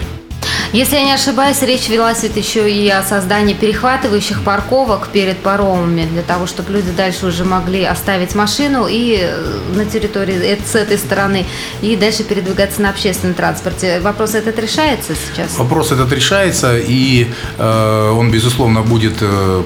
Если 0.74 0.96
я 0.96 1.04
не 1.04 1.14
ошибаюсь, 1.14 1.62
речь 1.62 1.88
велась 1.88 2.24
ведь 2.24 2.36
еще 2.36 2.70
и 2.70 2.90
о 2.90 3.02
создании 3.02 3.54
перехватывающих 3.54 4.44
парковок 4.44 5.08
перед 5.14 5.38
паромами, 5.38 6.06
для 6.06 6.22
того, 6.22 6.46
чтобы 6.46 6.74
люди 6.74 6.92
дальше 6.92 7.28
уже 7.28 7.46
могли 7.46 7.86
оставить 7.86 8.36
машину 8.36 8.88
и 8.90 9.18
э, 9.22 9.60
на 9.74 9.86
территории 9.86 10.36
э, 10.36 10.58
с 10.66 10.76
этой 10.76 10.98
стороны, 10.98 11.46
и 11.82 11.96
дальше 11.96 12.24
передвигаться 12.24 12.82
на 12.82 12.90
общественном 12.90 13.34
транспорте. 13.34 14.02
Вопрос 14.02 14.36
этот 14.36 14.60
решается 14.60 15.14
сейчас? 15.16 15.58
Вопрос 15.58 15.94
этот 15.94 16.12
решается, 16.12 16.78
и 16.78 17.28
э, 17.58 18.12
он, 18.14 18.30
безусловно, 18.30 18.82
будет 18.82 19.16
э, 19.22 19.64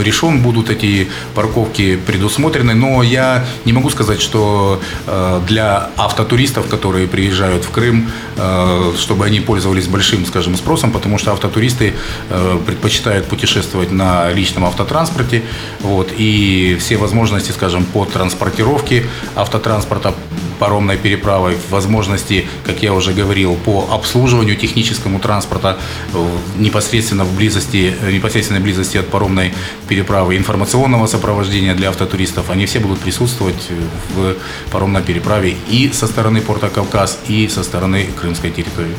решен, 0.00 0.42
будут 0.42 0.70
эти 0.70 1.08
парковки 1.34 1.96
предусмотрены, 1.96 2.74
но 2.74 3.02
я 3.02 3.44
не 3.64 3.72
могу 3.72 3.90
сказать, 3.90 4.20
что 4.20 4.80
э, 5.06 5.40
для 5.48 5.90
автотуристов, 5.96 6.68
которые 6.68 7.08
приезжают 7.08 7.64
в 7.64 7.70
Крым, 7.70 8.10
э, 8.36 8.92
чтобы 8.96 9.24
они 9.24 9.40
пользовались 9.40 9.88
большим, 9.88 10.24
скажем, 10.24 10.35
спросом, 10.56 10.92
потому 10.92 11.18
что 11.18 11.32
автотуристы 11.32 11.94
э, 12.30 12.58
предпочитают 12.66 13.26
путешествовать 13.26 13.90
на 13.90 14.32
личном 14.32 14.64
автотранспорте, 14.64 15.42
вот, 15.80 16.12
и 16.16 16.76
все 16.80 16.96
возможности, 16.96 17.52
скажем, 17.52 17.84
по 17.84 18.04
транспортировке 18.04 19.04
автотранспорта 19.34 20.14
паромной 20.58 20.96
переправой, 20.96 21.56
возможности, 21.70 22.48
как 22.64 22.82
я 22.82 22.92
уже 22.92 23.12
говорил, 23.12 23.56
по 23.56 23.88
обслуживанию 23.90 24.56
техническому 24.56 25.18
транспорта 25.20 25.78
непосредственно 26.56 27.24
в 27.24 27.34
близости, 27.36 27.94
непосредственной 28.10 28.60
близости 28.60 28.96
от 28.96 29.08
паромной 29.08 29.54
переправы, 29.88 30.36
информационного 30.36 31.06
сопровождения 31.06 31.74
для 31.74 31.88
автотуристов, 31.88 32.50
они 32.50 32.66
все 32.66 32.80
будут 32.80 33.00
присутствовать 33.00 33.70
в 34.14 34.36
паромной 34.70 35.02
переправе 35.02 35.56
и 35.68 35.90
со 35.92 36.06
стороны 36.06 36.40
порта 36.40 36.68
Кавказ, 36.68 37.18
и 37.28 37.48
со 37.48 37.62
стороны 37.62 38.06
крымской 38.20 38.50
территории. 38.50 38.94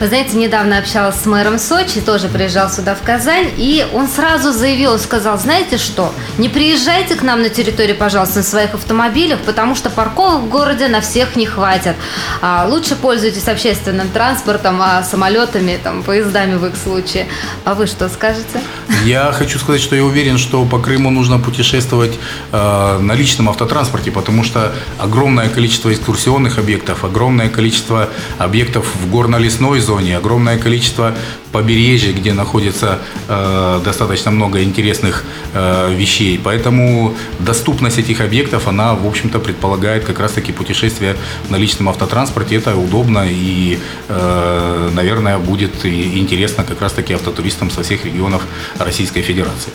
Вы 0.00 0.08
знаете, 0.08 0.36
недавно 0.36 0.78
общалась 0.78 1.16
с 1.16 1.26
мэром 1.26 1.58
Сочи, 1.58 2.00
тоже 2.00 2.28
приезжал 2.28 2.70
сюда 2.70 2.94
в 2.94 3.02
Казань, 3.02 3.50
и 3.56 3.86
он 3.92 4.08
сразу 4.08 4.52
заявил, 4.52 4.98
сказал, 4.98 5.38
знаете 5.38 5.78
что, 5.78 6.12
не 6.38 6.48
приезжайте 6.48 7.14
к 7.14 7.22
нам 7.22 7.42
на 7.42 7.48
территорию, 7.48 7.96
пожалуйста, 7.96 8.38
на 8.38 8.42
своих 8.42 8.74
автомобилях, 8.74 9.40
потому 9.40 9.74
что 9.74 9.90
парковок 9.90 10.42
в 10.42 10.48
городе 10.48 10.88
на 10.94 11.00
всех 11.00 11.34
не 11.34 11.44
хватит. 11.44 11.96
А 12.40 12.66
лучше 12.68 12.94
пользуйтесь 12.94 13.48
общественным 13.48 14.08
транспортом, 14.10 14.80
а 14.80 15.02
самолетами, 15.02 15.76
там, 15.82 16.04
поездами 16.04 16.54
в 16.54 16.66
их 16.66 16.76
случае. 16.76 17.26
А 17.64 17.74
вы 17.74 17.88
что 17.88 18.08
скажете? 18.08 18.60
Я 19.04 19.32
хочу 19.32 19.58
сказать, 19.58 19.80
что 19.80 19.96
я 19.96 20.04
уверен, 20.04 20.38
что 20.38 20.64
по 20.64 20.78
Крыму 20.78 21.10
нужно 21.10 21.40
путешествовать 21.40 22.12
э, 22.52 22.98
на 23.00 23.12
личном 23.14 23.48
автотранспорте, 23.48 24.12
потому 24.12 24.44
что 24.44 24.72
огромное 24.98 25.48
количество 25.48 25.92
экскурсионных 25.92 26.58
объектов, 26.58 27.04
огромное 27.04 27.48
количество 27.48 28.08
объектов 28.38 28.86
в 28.94 29.10
горно-лесной 29.10 29.80
зоне, 29.80 30.16
огромное 30.16 30.58
количество 30.58 31.14
побережья, 31.54 32.12
где 32.12 32.32
находится 32.32 32.98
э, 33.28 33.80
достаточно 33.84 34.32
много 34.32 34.58
интересных 34.62 35.24
э, 35.52 35.94
вещей. 35.94 36.40
Поэтому 36.42 37.14
доступность 37.38 37.98
этих 37.98 38.20
объектов, 38.20 38.66
она, 38.66 38.94
в 38.94 39.06
общем-то, 39.06 39.38
предполагает 39.38 40.04
как 40.04 40.18
раз-таки 40.18 40.52
путешествие 40.52 41.14
на 41.50 41.56
личном 41.56 41.88
автотранспорте. 41.88 42.56
Это 42.56 42.74
удобно 42.76 43.24
и, 43.30 43.78
э, 44.08 44.90
наверное, 44.94 45.38
будет 45.38 45.86
интересно 45.86 46.64
как 46.64 46.80
раз-таки 46.80 47.14
автотуристам 47.14 47.70
со 47.70 47.82
всех 47.82 48.04
регионов 48.04 48.42
Российской 48.78 49.22
Федерации. 49.22 49.72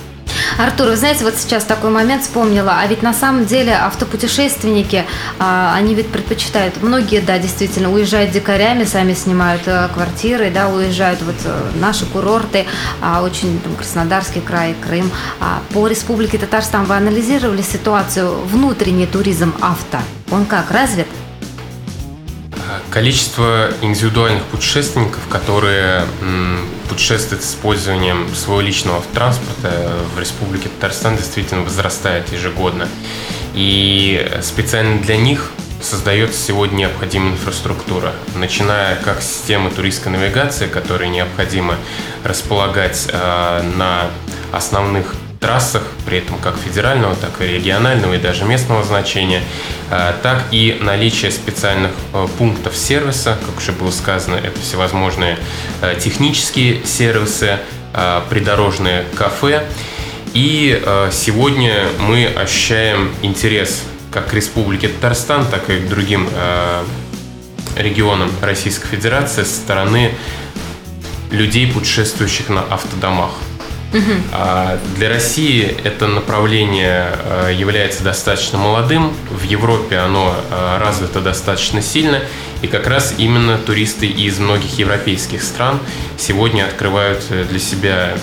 Артур, 0.60 0.88
вы 0.88 0.98
знаете, 0.98 1.24
вот 1.24 1.36
сейчас 1.38 1.64
такой 1.64 1.90
момент 1.90 2.22
вспомнила, 2.22 2.80
а 2.82 2.86
ведь 2.86 3.02
на 3.02 3.14
самом 3.14 3.46
деле 3.46 3.72
автопутешественники, 3.72 5.06
а, 5.40 5.74
они 5.74 5.96
ведь 5.96 6.10
предпочитают, 6.10 6.84
многие, 6.84 7.22
да, 7.22 7.40
действительно, 7.40 7.90
уезжают 7.90 8.32
дикарями, 8.32 8.84
сами 8.84 9.14
снимают 9.14 9.62
э, 9.68 9.88
квартиры, 9.94 10.52
да, 10.52 10.68
уезжают 10.68 11.22
вот 11.22 11.36
э, 11.46 11.72
наши 11.80 12.06
курорты, 12.06 12.66
а, 13.02 13.22
очень 13.22 13.58
там 13.62 13.74
Краснодарский 13.76 14.42
край, 14.42 14.76
Крым. 14.86 15.10
А 15.40 15.62
по 15.74 15.88
Республике 15.88 16.38
Татарстан 16.38 16.84
вы 16.84 16.98
анализировали 16.98 17.62
ситуацию 17.62 18.30
внутренний 18.42 19.08
туризм 19.08 19.54
авто? 19.62 20.00
Он 20.30 20.46
как, 20.46 20.72
развит? 20.72 21.08
Количество 22.92 23.70
индивидуальных 23.82 24.44
путешественников, 24.46 25.20
которые 25.30 26.06
путешествуют 26.90 27.44
с 27.44 27.52
использованием 27.52 28.34
своего 28.34 28.62
личного 28.62 29.04
транспорта 29.14 29.96
в 30.16 30.20
Республике 30.20 30.70
Татарстан, 30.70 31.16
действительно 31.16 31.62
возрастает 31.62 32.32
ежегодно. 32.34 32.88
И 33.54 34.28
специально 34.42 35.00
для 35.02 35.18
них 35.18 35.52
создается 35.82 36.42
сегодня 36.42 36.78
необходимая 36.78 37.34
инфраструктура, 37.34 38.14
начиная 38.36 38.96
как 38.98 39.22
с 39.22 39.28
системы 39.28 39.70
туристской 39.70 40.12
навигации, 40.12 40.68
которые 40.68 41.10
необходимо 41.10 41.76
располагать 42.24 43.08
э, 43.12 43.62
на 43.78 44.10
основных 44.52 45.16
трассах, 45.40 45.84
при 46.06 46.18
этом 46.20 46.38
как 46.38 46.58
федерального, 46.58 47.16
так 47.16 47.42
и 47.42 47.46
регионального 47.46 48.14
и 48.14 48.18
даже 48.18 48.46
местного 48.46 48.84
значения, 48.84 49.42
э, 49.90 50.14
так 50.22 50.46
и 50.52 50.78
наличие 50.82 51.32
специальных 51.32 51.92
э, 52.14 52.28
пунктов 52.38 52.76
сервиса, 52.76 53.38
как 53.46 53.58
уже 53.58 53.72
было 53.72 53.92
сказано, 53.92 54.36
это 54.36 54.60
всевозможные 54.60 55.38
э, 55.82 55.96
технические 56.00 56.86
сервисы, 56.86 57.60
придорожные 58.30 59.04
кафе. 59.16 59.66
И 60.36 60.80
сегодня 61.12 61.88
мы 62.00 62.28
ощущаем 62.28 63.12
интерес 63.24 63.82
как 64.12 64.30
к 64.30 64.34
Республике 64.36 64.90
Татарстан, 64.90 65.48
так 65.48 65.68
и 65.72 65.80
к 65.80 65.90
другим 65.90 66.30
регионам 67.76 68.32
Российской 68.44 68.90
Федерации 68.90 69.42
со 69.42 69.56
стороны 69.56 70.12
людей, 71.32 71.66
путешествующих 71.72 72.50
на 72.50 72.62
автодомах. 72.62 73.32
А 74.32 74.80
для 74.96 75.10
России 75.10 75.76
это 75.84 76.08
направление 76.08 77.12
э, 77.24 77.54
является 77.56 78.04
достаточно 78.04 78.58
молодым. 78.58 79.14
В 79.32 79.44
Европе 79.44 79.98
оно 79.98 80.36
э, 80.36 80.78
развито 80.80 81.22
достаточно 81.22 81.82
сильно. 81.82 82.22
И 82.62 82.68
как 82.68 82.88
раз 82.88 83.16
именно 83.18 83.58
туристы 83.58 84.06
из 84.06 84.38
многих 84.40 84.78
европейских 84.78 85.42
стран 85.42 85.80
сегодня 86.18 86.66
открывают 86.66 87.24
э, 87.30 87.46
для 87.46 87.60
себя 87.60 88.14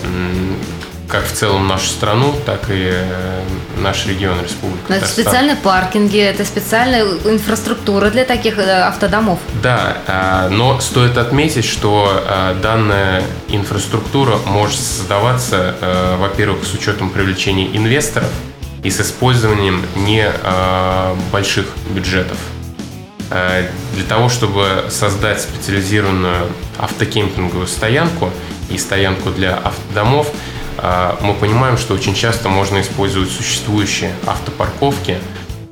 как 1.09 1.25
в 1.27 1.33
целом 1.33 1.69
нашу 1.69 1.87
страну, 1.87 2.35
так 2.45 2.69
и 2.69 2.91
э, 2.91 3.43
наш 3.79 4.07
регион 4.07 4.41
Республики 4.43 4.83
Но 4.89 4.97
Это 4.97 5.07
специальные 5.07 5.57
паркинги, 5.57 6.19
это 6.19 6.45
специальная 6.45 7.05
инфраструктура 7.05 8.11
для 8.11 8.25
таких 8.25 8.59
э, 8.59 8.83
автодомов. 8.83 9.39
Да, 9.63 9.99
а, 10.07 10.49
но 10.49 10.81
стоит 10.81 11.17
отметить, 11.17 11.65
что 11.65 12.09
а, 12.27 12.55
данная 12.61 13.23
инфраструктура 13.49 14.37
может 14.47 14.81
создаваться, 14.81 15.77
э, 15.81 16.17
во-первых, 16.19 16.65
с 16.65 16.75
учетом 16.75 17.11
привлечения 17.11 17.67
инвесторов 17.77 18.31
и 18.83 18.91
с 18.91 19.01
использованием 19.01 19.85
не 19.95 20.27
а, 20.43 21.17
больших 21.33 21.67
бюджетов. 21.91 22.39
Для 23.29 24.05
того, 24.09 24.29
чтобы 24.29 24.85
создать 24.89 25.41
специализированную 25.41 26.47
автокемпинговую 26.79 27.67
стоянку 27.67 28.31
и 28.71 28.79
стоянку 28.79 29.31
для 29.31 29.57
автодомов, 29.57 30.29
мы 31.21 31.35
понимаем, 31.35 31.79
что 31.79 31.95
очень 31.95 32.15
часто 32.15 32.49
можно 32.49 32.81
использовать 32.81 33.31
существующие 33.31 34.13
автопарковки 34.27 35.19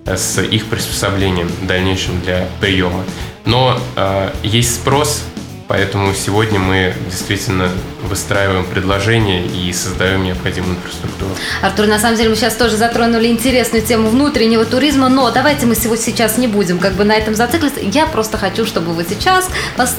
э, 0.06 0.16
с 0.16 0.40
их 0.40 0.66
приспособлением 0.66 1.50
дальнейшим 1.62 2.20
для 2.20 2.48
приема. 2.60 3.04
Но 3.44 3.78
э, 3.96 4.30
есть 4.42 4.76
спрос 4.76 5.24
Поэтому 5.66 6.12
сегодня 6.12 6.58
мы 6.58 6.94
действительно 7.06 7.70
выстраиваем 8.02 8.66
предложения 8.66 9.46
и 9.46 9.72
создаем 9.72 10.22
необходимую 10.22 10.76
инфраструктуру. 10.76 11.30
Артур, 11.62 11.86
на 11.86 11.98
самом 11.98 12.16
деле 12.16 12.28
мы 12.28 12.36
сейчас 12.36 12.54
тоже 12.54 12.76
затронули 12.76 13.28
интересную 13.28 13.82
тему 13.82 14.10
внутреннего 14.10 14.66
туризма, 14.66 15.08
но 15.08 15.30
давайте 15.30 15.64
мы 15.64 15.74
сегодня 15.74 16.04
сейчас 16.04 16.36
не 16.36 16.48
будем 16.48 16.78
как 16.78 16.92
бы 16.92 17.04
на 17.04 17.12
этом 17.12 17.34
зацикливаться. 17.34 17.80
Я 17.80 18.06
просто 18.06 18.36
хочу, 18.36 18.66
чтобы 18.66 18.92
вы 18.92 19.06
сейчас 19.08 19.48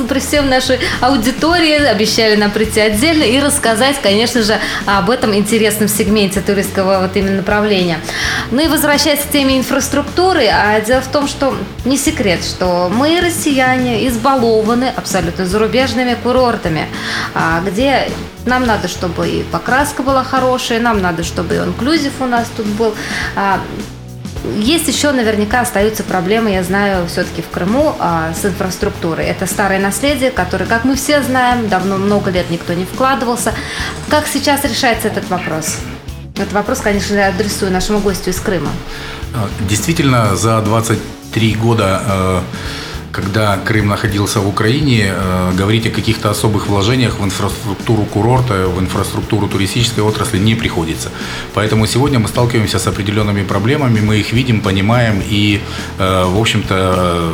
при 0.07 0.19
всем 0.19 0.50
нашей 0.50 0.79
аудитории 1.01 1.84
обещали 1.84 2.36
нам 2.36 2.51
прийти 2.51 2.79
отдельно 2.79 3.24
и 3.24 3.39
рассказать, 3.39 4.00
конечно 4.01 4.43
же, 4.43 4.60
об 4.86 5.10
этом 5.10 5.34
интересном 5.36 5.88
сегменте 5.88 6.41
туристского 6.41 7.01
вот 7.01 7.15
именно 7.17 7.38
направления. 7.38 8.00
Ну 8.51 8.63
и 8.63 8.67
возвращаясь 8.67 9.22
к 9.22 9.31
теме 9.31 9.57
инфраструктуры, 9.57 10.45
а 10.45 10.79
дело 10.81 11.01
в 11.01 11.07
том, 11.07 11.27
что 11.27 11.57
не 11.86 11.98
секрет, 11.98 12.43
что 12.43 12.89
мы, 12.93 13.19
россияне, 13.19 14.07
избалованы 14.07 14.93
абсолютно 14.95 15.45
зарубежными 15.56 16.18
курортами, 16.22 16.88
а, 17.34 17.62
где 17.62 18.10
нам 18.46 18.66
надо, 18.66 18.90
чтобы 18.90 19.30
и 19.30 19.44
покраска 19.44 20.04
была 20.04 20.24
хорошая, 20.24 20.82
нам 20.82 21.02
надо, 21.02 21.24
чтобы 21.24 21.56
и 21.56 21.58
инклюзив 21.58 22.12
у 22.20 22.26
нас 22.26 22.48
тут 22.58 22.66
был. 22.66 22.94
А, 23.38 23.62
есть 24.58 24.88
еще 24.90 25.14
наверняка 25.14 25.62
остаются 25.62 26.04
проблемы, 26.04 26.52
я 26.52 26.62
знаю, 26.62 27.08
все-таки 27.08 27.42
в 27.42 27.48
Крыму 27.50 27.96
а, 28.00 28.34
с 28.34 28.44
инфраструктурой. 28.44 29.26
Это 29.28 29.48
старое 29.48 29.80
наследие, 29.80 30.30
которое, 30.30 30.66
как 30.66 30.84
мы 30.84 30.96
все 30.96 31.24
знаем, 31.24 31.70
давно 31.70 31.98
много 31.98 32.32
лет 32.32 32.50
никто 32.50 32.74
не 32.74 32.84
вкладывался. 32.84 33.54
Как 34.10 34.28
сейчас 34.28 34.66
решается 34.66 35.08
этот 35.08 35.30
вопрос? 35.30 35.78
Этот 36.36 36.52
вопрос, 36.52 36.80
конечно, 36.82 37.16
я 37.16 37.30
адресую 37.30 37.72
нашему 37.72 38.00
гостю 38.00 38.32
из 38.32 38.40
Крыма. 38.42 38.72
Действительно, 39.62 40.36
за 40.36 40.62
23 40.62 41.56
года 41.56 42.02
э, 42.06 42.42
когда 43.15 43.57
Крым 43.57 43.88
находился 43.88 44.39
в 44.39 44.48
Украине, 44.48 45.13
э, 45.15 45.51
говорить 45.57 45.88
о 45.88 45.89
каких-то 45.89 46.29
особых 46.29 46.67
вложениях 46.67 47.19
в 47.19 47.24
инфраструктуру 47.24 48.03
курорта, 48.03 48.67
в 48.67 48.79
инфраструктуру 48.79 49.48
туристической 49.48 50.03
отрасли 50.03 50.38
не 50.38 50.55
приходится. 50.55 51.10
Поэтому 51.53 51.88
сегодня 51.88 52.19
мы 52.19 52.27
сталкиваемся 52.27 52.77
с 52.77 52.88
определенными 52.88 53.43
проблемами, 53.43 54.01
мы 54.01 54.17
их 54.17 54.34
видим, 54.34 54.60
понимаем 54.62 55.22
и, 55.31 55.62
э, 55.98 56.25
в 56.25 56.38
общем-то, 56.38 57.34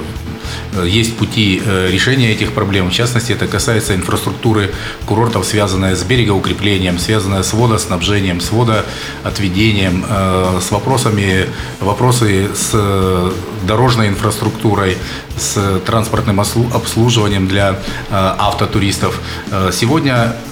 есть 0.84 1.18
пути 1.18 1.62
э, 1.64 1.90
решения 1.92 2.32
этих 2.32 2.54
проблем. 2.54 2.90
В 2.90 2.94
частности, 2.94 3.34
это 3.34 3.48
касается 3.48 3.96
инфраструктуры 3.96 4.72
курортов, 5.06 5.46
связанная 5.46 5.96
с 5.96 6.04
берегоукреплением, 6.04 7.00
связанная 7.00 7.44
с 7.44 7.54
водоснабжением, 7.54 8.42
с 8.42 8.52
водоотведением, 8.52 10.06
э, 10.08 10.60
с 10.62 10.72
вопросами, 10.72 11.48
вопросы 11.80 12.50
с 12.54 13.32
дорожной 13.68 14.08
инфраструктурой, 14.08 14.98
с 15.38 15.80
транспортным 15.86 16.40
обслуживанием 16.40 17.48
для 17.48 17.80
автотуристов. 18.10 19.20
Сегодня 19.72 20.12
Э, 20.12 20.51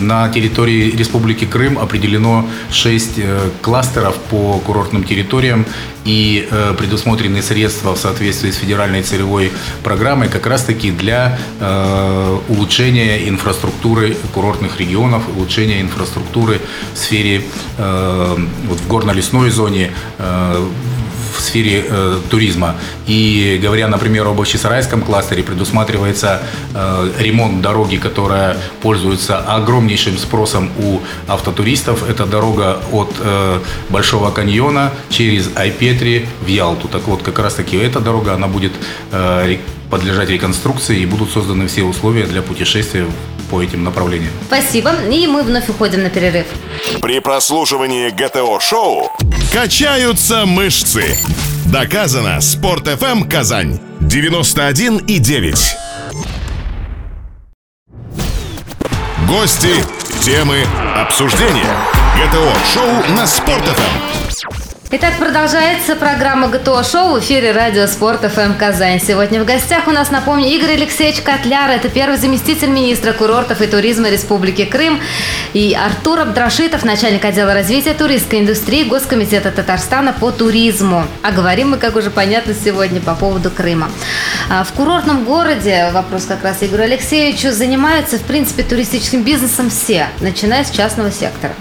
на 0.00 0.28
территории 0.28 0.90
Республики 0.90 1.44
Крым 1.44 1.78
определено 1.78 2.48
6 2.70 3.12
э, 3.18 3.50
кластеров 3.62 4.16
по 4.30 4.58
курортным 4.58 5.04
территориям. 5.04 5.66
И 6.04 6.46
э, 6.48 6.74
предусмотрены 6.78 7.42
средства 7.42 7.94
в 7.94 7.98
соответствии 7.98 8.50
с 8.50 8.56
федеральной 8.56 9.02
целевой 9.02 9.50
программой 9.82 10.28
как 10.28 10.46
раз-таки 10.46 10.90
для 10.90 11.38
улучшения 12.48 13.28
инфраструктуры 13.28 14.16
курортных 14.32 14.78
регионов, 14.78 15.24
улучшения 15.34 15.80
инфраструктуры 15.80 16.60
в 16.94 16.98
сфере 16.98 17.42
вот 17.76 18.78
в 18.78 18.88
горно-лесной 18.88 19.50
зоне, 19.50 19.90
в 21.36 21.40
сфере 21.40 21.84
э, 21.88 22.18
туризма. 22.30 22.76
И 23.06 23.58
говоря, 23.62 23.88
например, 23.88 24.26
об 24.26 24.36
Бахчисарайском 24.36 25.02
кластере, 25.02 25.42
предусматривается 25.42 26.42
э, 26.74 27.10
ремонт 27.18 27.60
дороги, 27.60 27.96
которая 27.96 28.56
пользуется 28.82 29.38
огромнейшим 29.38 30.18
спросом 30.18 30.70
у 30.78 31.00
автотуристов. 31.28 32.08
Это 32.08 32.26
дорога 32.26 32.80
от 32.92 33.14
э, 33.20 33.60
Большого 33.90 34.30
каньона 34.30 34.92
через 35.10 35.50
Айпетри 35.54 36.26
в 36.44 36.48
Ялту. 36.48 36.88
Так 36.88 37.06
вот, 37.06 37.22
как 37.22 37.38
раз 37.38 37.54
таки 37.54 37.76
эта 37.76 38.00
дорога, 38.00 38.34
она 38.34 38.48
будет 38.48 38.72
э, 39.12 39.58
подлежать 39.90 40.30
реконструкции 40.30 41.00
и 41.00 41.06
будут 41.06 41.30
созданы 41.30 41.66
все 41.66 41.84
условия 41.84 42.26
для 42.26 42.42
путешествия 42.42 43.06
по 43.46 43.62
этим 43.62 43.84
направлениям. 43.84 44.32
Спасибо. 44.46 44.92
И 45.10 45.26
мы 45.26 45.42
вновь 45.42 45.68
уходим 45.68 46.02
на 46.02 46.10
перерыв. 46.10 46.46
При 47.00 47.20
прослушивании 47.20 48.10
ГТО-шоу 48.10 49.10
качаются 49.52 50.46
мышцы. 50.46 51.18
Доказано. 51.66 52.40
Спорт 52.40 52.86
FM 52.86 53.28
Казань. 53.28 53.80
91 54.00 54.98
и 54.98 55.18
9. 55.18 55.76
Гости, 59.28 59.74
темы, 60.20 60.64
обсуждения. 60.96 61.76
ГТО-шоу 62.16 63.14
на 63.14 63.26
Спорт 63.26 63.64
FM. 63.64 64.65
Итак, 64.88 65.14
продолжается 65.18 65.96
программа 65.96 66.46
ГТО 66.46 66.84
Шоу 66.84 67.14
в 67.14 67.18
эфире 67.18 67.50
Радио 67.50 67.88
Спорт 67.88 68.20
ФМ 68.20 68.54
Казань. 68.56 69.00
Сегодня 69.00 69.42
в 69.42 69.44
гостях 69.44 69.88
у 69.88 69.90
нас, 69.90 70.12
напомню, 70.12 70.46
Игорь 70.46 70.74
Алексеевич 70.74 71.22
Котляр. 71.22 71.70
Это 71.70 71.88
первый 71.88 72.16
заместитель 72.18 72.68
министра 72.68 73.12
курортов 73.12 73.60
и 73.60 73.66
туризма 73.66 74.10
Республики 74.10 74.64
Крым. 74.64 75.00
И 75.54 75.74
Артур 75.74 76.20
Абдрашитов, 76.20 76.84
начальник 76.84 77.24
отдела 77.24 77.52
развития 77.52 77.94
туристской 77.94 78.38
индустрии 78.38 78.84
Госкомитета 78.84 79.50
Татарстана 79.50 80.12
по 80.12 80.30
туризму. 80.30 81.04
А 81.20 81.32
говорим 81.32 81.70
мы, 81.70 81.78
как 81.78 81.96
уже 81.96 82.10
понятно, 82.10 82.54
сегодня 82.54 83.00
по 83.00 83.16
поводу 83.16 83.50
Крыма. 83.50 83.90
А, 84.48 84.62
в 84.62 84.72
курортном 84.72 85.24
городе, 85.24 85.90
вопрос 85.92 86.26
как 86.26 86.44
раз 86.44 86.58
Игорю 86.60 86.84
Алексеевичу, 86.84 87.50
занимаются, 87.50 88.18
в 88.18 88.22
принципе, 88.22 88.62
туристическим 88.62 89.24
бизнесом 89.24 89.68
все, 89.68 90.06
начиная 90.20 90.62
с 90.62 90.70
частного 90.70 91.10
сектора. 91.10 91.54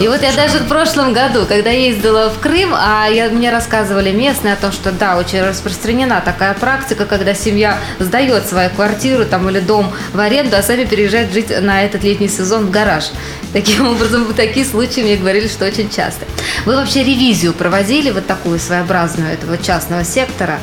И 0.00 0.06
вот 0.06 0.22
я 0.22 0.32
даже 0.32 0.58
в 0.58 0.68
прошлом 0.68 1.12
году, 1.12 1.46
когда 1.46 1.70
ездила 1.70 2.30
в 2.30 2.38
Крым, 2.38 2.72
а 2.74 3.06
я, 3.06 3.28
мне 3.30 3.50
рассказывали 3.50 4.12
местные 4.12 4.54
о 4.54 4.56
том, 4.56 4.70
что 4.70 4.92
да, 4.92 5.16
очень 5.16 5.42
распространена 5.42 6.22
такая 6.24 6.54
практика, 6.54 7.06
когда 7.06 7.34
семья 7.34 7.78
сдает 7.98 8.46
свою 8.46 8.70
квартиру 8.70 9.24
там 9.24 9.48
или 9.48 9.60
дом 9.60 9.92
в 10.12 10.20
аренду, 10.20 10.56
а 10.56 10.62
сами 10.62 10.84
переезжают 10.84 11.32
жить 11.32 11.50
на 11.60 11.82
этот 11.82 12.04
летний 12.04 12.28
сезон 12.28 12.66
в 12.66 12.70
гараж. 12.70 13.10
Таким 13.52 13.88
образом, 13.88 14.32
такие 14.34 14.66
случаи 14.66 15.00
мне 15.00 15.16
говорили, 15.16 15.48
что 15.48 15.64
очень 15.64 15.90
часто. 15.90 16.26
Вы 16.64 16.76
вообще 16.76 17.02
ревизию 17.02 17.52
проводили 17.52 18.10
вот 18.10 18.26
такую 18.26 18.58
своеобразную 18.58 19.32
этого 19.32 19.58
частного 19.58 20.04
сектора? 20.04 20.60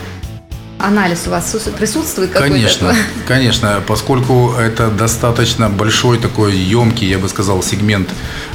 Анализ 0.87 1.27
у 1.27 1.29
вас 1.29 1.55
присутствует 1.77 2.31
какой-то? 2.31 2.53
Конечно, 2.53 2.95
конечно, 3.27 3.83
поскольку 3.87 4.53
это 4.53 4.89
достаточно 4.89 5.69
большой 5.69 6.17
такой 6.17 6.55
емкий, 6.55 7.07
я 7.07 7.17
бы 7.17 7.29
сказал, 7.29 7.63
сегмент 7.63 8.09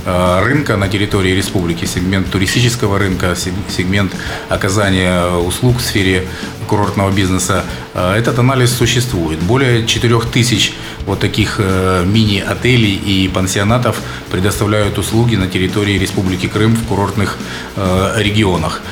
э, 0.05 0.41
рынка 0.45 0.77
на 0.77 0.89
территории 0.89 1.35
республики, 1.35 1.85
сегмент 1.85 2.31
туристического 2.31 2.99
рынка, 2.99 3.37
сегмент 3.69 4.13
оказания 4.49 5.27
услуг 5.37 5.79
в 5.79 5.81
сфере 5.81 6.27
курортного 6.67 7.11
бизнеса, 7.11 7.65
э, 7.95 8.15
этот 8.15 8.39
анализ 8.39 8.73
существует. 8.73 9.39
Более 9.41 9.87
4000 9.87 10.73
вот 11.07 11.21
таких 11.21 11.57
э, 11.59 12.05
мини-отелей 12.07 12.95
и 12.95 13.29
пансионатов 13.29 14.01
предоставляют 14.31 14.99
услуги 14.99 15.37
на 15.37 15.47
территории 15.47 15.99
Республики 15.99 16.47
Крым 16.47 16.77
в 16.77 16.85
курортных 16.87 17.37
э, 17.77 18.13
регионах. 18.19 18.83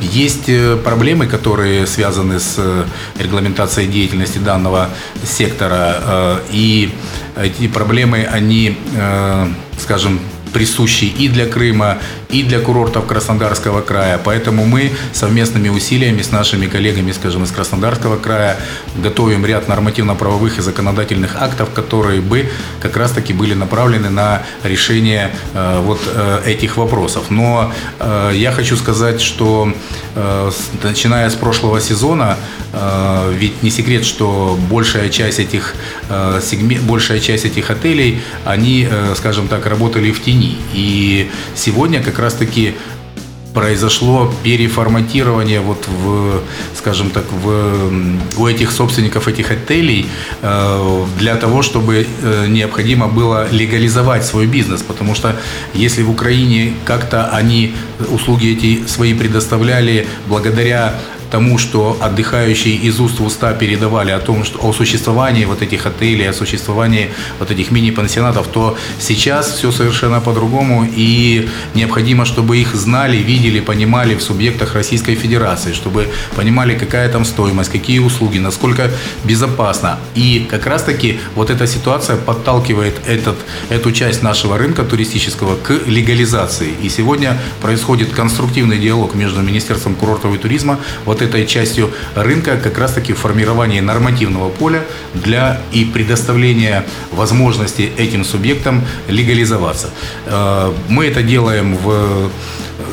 Есть 0.00 0.50
проблемы, 0.82 1.26
которые 1.26 1.86
связаны 1.86 2.40
с 2.40 2.58
регламентацией 3.16 3.88
деятельности 3.88 4.38
данного 4.38 4.90
сектора, 5.22 6.40
и 6.50 6.92
эти 7.36 7.68
проблемы, 7.68 8.24
они, 8.24 8.76
скажем, 9.78 10.18
присущий 10.54 11.08
и 11.08 11.28
для 11.28 11.46
Крыма, 11.46 11.98
и 12.30 12.42
для 12.42 12.60
курортов 12.60 13.06
Краснодарского 13.06 13.82
края. 13.82 14.18
Поэтому 14.24 14.64
мы 14.64 14.92
совместными 15.12 15.68
усилиями 15.68 16.22
с 16.22 16.30
нашими 16.32 16.66
коллегами, 16.66 17.12
скажем, 17.12 17.42
из 17.44 17.50
Краснодарского 17.50 18.16
края 18.16 18.56
готовим 19.02 19.44
ряд 19.44 19.68
нормативно-правовых 19.68 20.58
и 20.58 20.62
законодательных 20.62 21.36
актов, 21.42 21.70
которые 21.74 22.20
бы 22.20 22.48
как 22.80 22.96
раз-таки 22.96 23.32
были 23.32 23.54
направлены 23.54 24.10
на 24.10 24.42
решение 24.62 25.32
э, 25.54 25.80
вот 25.80 26.00
э, 26.06 26.42
этих 26.46 26.76
вопросов. 26.76 27.24
Но 27.30 27.72
э, 27.98 28.32
я 28.34 28.52
хочу 28.52 28.76
сказать, 28.76 29.20
что 29.20 29.72
э, 30.14 30.50
начиная 30.82 31.28
с 31.30 31.34
прошлого 31.34 31.80
сезона, 31.80 32.36
э, 32.72 33.34
ведь 33.36 33.62
не 33.62 33.70
секрет, 33.70 34.04
что 34.04 34.56
большая 34.70 35.08
часть 35.08 35.40
этих, 35.40 35.74
э, 36.08 36.40
сегмент, 36.42 36.84
большая 36.84 37.18
часть 37.18 37.44
этих 37.44 37.70
отелей, 37.70 38.22
они, 38.44 38.86
э, 38.88 39.14
скажем 39.16 39.48
так, 39.48 39.66
работали 39.66 40.12
в 40.12 40.22
тени 40.22 40.43
изменений. 40.44 40.56
И 40.74 41.30
сегодня 41.54 42.02
как 42.02 42.18
раз-таки 42.18 42.74
произошло 43.54 44.32
переформатирование 44.42 45.60
вот 45.60 45.86
в, 45.86 46.40
скажем 46.74 47.10
так, 47.10 47.24
в, 47.30 47.92
у 48.36 48.46
этих 48.48 48.72
собственников 48.72 49.28
этих 49.28 49.52
отелей 49.52 50.06
э, 50.42 51.04
для 51.20 51.36
того, 51.36 51.62
чтобы 51.62 52.04
э, 52.22 52.46
необходимо 52.48 53.06
было 53.06 53.46
легализовать 53.52 54.24
свой 54.24 54.46
бизнес, 54.46 54.82
потому 54.82 55.14
что 55.14 55.36
если 55.72 56.02
в 56.02 56.10
Украине 56.10 56.72
как-то 56.84 57.28
они 57.36 57.74
услуги 58.10 58.52
эти 58.52 58.88
свои 58.88 59.14
предоставляли 59.14 60.08
благодаря 60.26 60.94
тому, 61.34 61.58
что 61.58 61.96
отдыхающие 62.00 62.76
из 62.76 63.00
уст 63.00 63.18
в 63.18 63.24
уста 63.24 63.52
передавали 63.54 64.12
о 64.12 64.20
том, 64.20 64.44
что 64.44 64.58
о 64.68 64.72
существовании 64.72 65.46
вот 65.46 65.62
этих 65.62 65.84
отелей, 65.84 66.30
о 66.30 66.32
существовании 66.32 67.08
вот 67.40 67.50
этих 67.50 67.72
мини-пансионатов, 67.72 68.46
то 68.46 68.76
сейчас 69.00 69.56
все 69.56 69.72
совершенно 69.72 70.20
по-другому, 70.20 70.86
и 70.96 71.48
необходимо, 71.74 72.24
чтобы 72.24 72.58
их 72.58 72.76
знали, 72.76 73.16
видели, 73.16 73.60
понимали 73.60 74.14
в 74.14 74.22
субъектах 74.22 74.74
Российской 74.74 75.16
Федерации, 75.16 75.72
чтобы 75.72 76.06
понимали, 76.36 76.78
какая 76.78 77.08
там 77.08 77.24
стоимость, 77.24 77.72
какие 77.72 77.98
услуги, 77.98 78.38
насколько 78.38 78.90
безопасно. 79.24 79.98
И 80.14 80.46
как 80.48 80.66
раз-таки 80.66 81.18
вот 81.34 81.50
эта 81.50 81.66
ситуация 81.66 82.16
подталкивает 82.16 82.94
этот, 83.08 83.36
эту 83.70 83.90
часть 83.90 84.22
нашего 84.22 84.56
рынка 84.56 84.84
туристического 84.84 85.56
к 85.56 85.72
легализации. 85.86 86.74
И 86.84 86.88
сегодня 86.88 87.36
происходит 87.60 88.12
конструктивный 88.12 88.78
диалог 88.78 89.16
между 89.16 89.42
Министерством 89.42 89.94
курортов 89.96 90.32
и 90.34 90.38
туризма, 90.38 90.78
вот 91.04 91.23
этой 91.24 91.46
частью 91.46 91.90
рынка 92.14 92.56
как 92.56 92.78
раз-таки 92.78 93.12
формирование 93.12 93.82
нормативного 93.82 94.48
поля 94.48 94.84
для 95.14 95.60
и 95.72 95.84
предоставления 95.84 96.84
возможности 97.10 97.90
этим 97.98 98.24
субъектам 98.24 98.84
легализоваться. 99.08 99.90
Э, 100.26 100.72
мы 100.88 101.06
это 101.06 101.22
делаем 101.22 101.76
в 101.76 102.30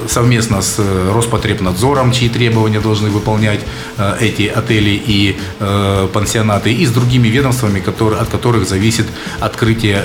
совместно 0.07 0.61
с 0.61 0.75
э, 0.79 1.11
Роспотребнадзором, 1.13 2.11
чьи 2.11 2.29
требования 2.29 2.79
должны 2.79 3.09
выполнять 3.09 3.59
э, 3.97 4.17
эти 4.19 4.43
отели 4.43 4.89
и 4.89 5.37
э, 5.59 6.07
пансионаты, 6.13 6.73
и 6.73 6.85
с 6.85 6.91
другими 6.91 7.27
ведомствами, 7.27 7.79
которые, 7.79 8.21
от 8.21 8.29
которых 8.29 8.67
зависит 8.67 9.07
открытие, 9.39 10.03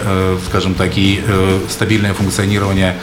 скажем 0.49 0.75
так, 0.75 0.93
и 0.97 1.21
стабильное 1.69 2.15
функционирование 2.15 2.97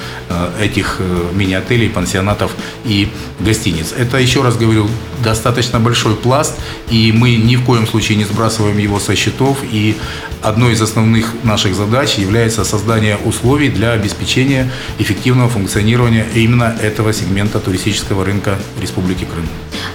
этих 0.60 1.00
мини-отелей, 1.34 1.90
пансионатов 1.90 2.52
и 2.86 3.10
гостиниц. 3.40 3.94
Это, 3.98 4.18
еще 4.18 4.42
раз 4.42 4.56
говорю, 4.56 4.88
достаточно 5.24 5.80
большой 5.80 6.16
пласт, 6.16 6.60
и 6.90 7.12
мы 7.12 7.36
ни 7.36 7.56
в 7.56 7.66
коем 7.66 7.88
случае 7.88 8.18
не 8.18 8.26
сбрасываем 8.26 8.78
его 8.78 9.00
со 9.00 9.16
счетов, 9.16 9.58
и 9.64 9.96
одной 10.43 10.73
из 10.73 10.82
основных 10.82 11.34
наших 11.43 11.73
задач 11.73 12.15
является 12.15 12.63
создание 12.63 13.17
условий 13.17 13.69
для 13.69 13.91
обеспечения 13.91 14.69
эффективного 14.99 15.49
функционирования 15.49 16.27
именно 16.36 16.75
этого 16.82 17.13
сегмента 17.13 17.60
туристического 17.60 18.25
рынка 18.25 18.58
Республики 18.82 19.25
Крым. 19.25 19.47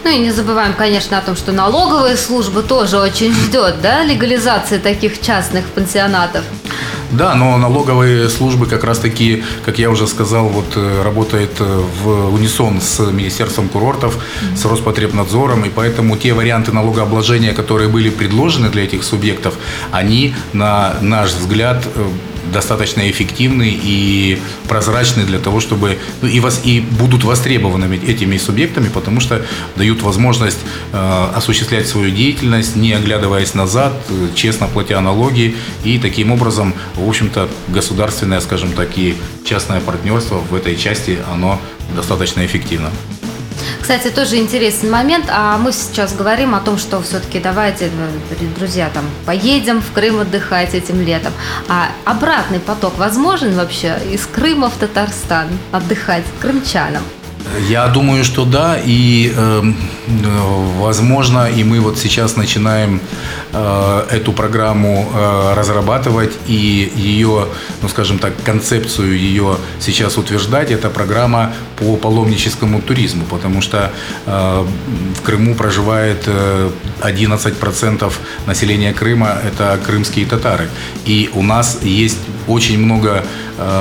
Ну 0.04 0.10
и 0.10 0.18
не 0.18 0.32
забываем, 0.32 0.74
конечно, 0.74 1.18
о 1.18 1.20
том, 1.20 1.36
что 1.36 1.52
налоговая 1.52 2.16
служба 2.16 2.62
тоже 2.62 2.98
очень 2.98 3.32
ждет 3.32 3.76
да, 3.82 4.04
легализации 4.04 4.78
таких 4.78 5.20
частных 5.20 5.66
пансионатов. 5.66 6.44
Да, 7.10 7.34
но 7.34 7.56
налоговые 7.56 8.28
службы 8.28 8.66
как 8.66 8.84
раз-таки, 8.84 9.42
как 9.64 9.78
я 9.78 9.90
уже 9.90 10.06
сказал, 10.06 10.48
вот 10.48 10.76
э, 10.76 11.02
работает 11.02 11.52
э, 11.58 11.82
в 12.02 12.34
унисон 12.34 12.82
с 12.82 12.98
Министерством 13.10 13.68
курортов, 13.68 14.18
с 14.54 14.64
Роспотребнадзором, 14.66 15.64
и 15.64 15.70
поэтому 15.70 16.18
те 16.18 16.34
варианты 16.34 16.70
налогообложения, 16.72 17.54
которые 17.54 17.88
были 17.88 18.10
предложены 18.10 18.68
для 18.68 18.84
этих 18.84 19.04
субъектов, 19.04 19.54
они, 19.90 20.34
на 20.52 20.96
наш 21.00 21.32
взгляд, 21.32 21.86
э, 21.94 22.08
достаточно 22.52 23.08
эффективны 23.10 23.68
и 23.70 24.38
прозрачны 24.68 25.24
для 25.24 25.38
того, 25.38 25.60
чтобы 25.60 25.98
ну, 26.22 26.28
и, 26.28 26.40
вас, 26.40 26.60
и 26.64 26.80
будут 26.80 27.24
востребованными 27.24 27.96
этими 27.96 28.36
субъектами, 28.38 28.88
потому 28.88 29.20
что 29.20 29.44
дают 29.76 30.02
возможность 30.02 30.58
э, 30.92 31.26
осуществлять 31.34 31.86
свою 31.86 32.10
деятельность, 32.10 32.76
не 32.76 32.92
оглядываясь 32.92 33.54
назад, 33.54 33.92
честно 34.34 34.66
платя 34.66 35.00
налоги, 35.00 35.56
и 35.84 35.98
таким 35.98 36.32
образом, 36.32 36.74
в 36.94 37.08
общем-то, 37.08 37.48
государственное, 37.68 38.40
скажем 38.40 38.72
так, 38.72 38.96
и 38.96 39.16
частное 39.44 39.80
партнерство 39.80 40.36
в 40.36 40.54
этой 40.54 40.76
части, 40.76 41.18
оно 41.32 41.60
достаточно 41.94 42.44
эффективно. 42.44 42.90
Кстати, 43.80 44.08
тоже 44.08 44.36
интересный 44.36 44.90
момент. 44.90 45.26
А 45.28 45.58
мы 45.58 45.72
сейчас 45.72 46.14
говорим 46.14 46.54
о 46.54 46.60
том, 46.60 46.78
что 46.78 47.00
все-таки 47.02 47.40
давайте, 47.40 47.86
э, 47.86 48.44
друзья, 48.58 48.90
там 48.92 49.04
поедем 49.26 49.80
в 49.80 49.92
Крым 49.92 50.20
отдыхать 50.20 50.74
этим 50.74 51.00
летом. 51.00 51.32
А 51.68 51.88
обратный 52.04 52.60
поток 52.60 52.98
возможен 52.98 53.54
вообще 53.54 53.96
из 54.12 54.26
Крыма 54.26 54.70
в 54.70 54.76
Татарстан 54.76 55.48
отдыхать 55.72 56.24
крымчанам? 56.40 57.02
Я 57.68 57.88
думаю, 57.88 58.24
что 58.24 58.44
да, 58.44 58.76
и 58.82 59.32
э, 59.34 59.62
возможно, 60.78 61.50
и 61.50 61.64
мы 61.64 61.80
вот 61.80 61.98
сейчас 61.98 62.36
начинаем 62.36 63.00
э, 63.52 64.06
эту 64.10 64.32
программу 64.32 65.10
э, 65.12 65.54
разрабатывать 65.54 66.32
и 66.46 66.92
ее, 66.96 67.48
ну 67.82 67.88
скажем 67.88 68.18
так, 68.18 68.32
концепцию 68.44 69.18
ее 69.18 69.56
сейчас 69.80 70.16
утверждать. 70.16 70.70
Это 70.70 70.88
программа 70.88 71.52
по 71.76 71.96
паломническому 71.96 72.80
туризму, 72.80 73.24
потому 73.26 73.60
что 73.60 73.92
э, 74.26 74.66
в 75.18 75.22
Крыму 75.22 75.54
проживает 75.54 76.24
э, 76.26 76.70
11% 77.02 78.12
населения 78.46 78.92
Крыма, 78.92 79.38
это 79.44 79.78
крымские 79.84 80.26
татары, 80.26 80.68
и 81.04 81.30
у 81.34 81.42
нас 81.42 81.78
есть 81.82 82.18
очень 82.46 82.78
много 82.78 83.24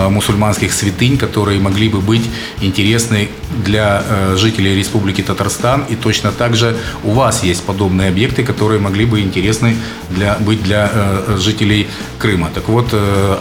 мусульманских 0.10 0.74
святынь, 0.74 1.20
которые 1.20 1.60
могли 1.60 1.88
бы 1.88 2.02
быть 2.02 2.24
интересны 2.62 3.30
для 3.64 4.04
жителей 4.36 4.76
Республики 4.76 5.22
Татарстан. 5.22 5.86
И 5.88 5.96
точно 5.96 6.17
так 6.38 6.56
же 6.56 6.76
у 7.04 7.12
вас 7.12 7.44
есть 7.44 7.64
подобные 7.64 8.10
объекты, 8.10 8.44
которые 8.44 8.80
могли 8.80 9.06
бы 9.06 9.22
интересны 9.22 9.76
для, 10.10 10.36
быть 10.40 10.64
для 10.64 10.90
э, 10.92 11.38
жителей 11.40 11.88
Крыма. 12.20 12.50
Так 12.54 12.68
вот, 12.68 12.94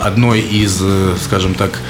одной 0.02 0.40
из, 0.40 0.82
скажем 1.24 1.54
так, 1.54 1.80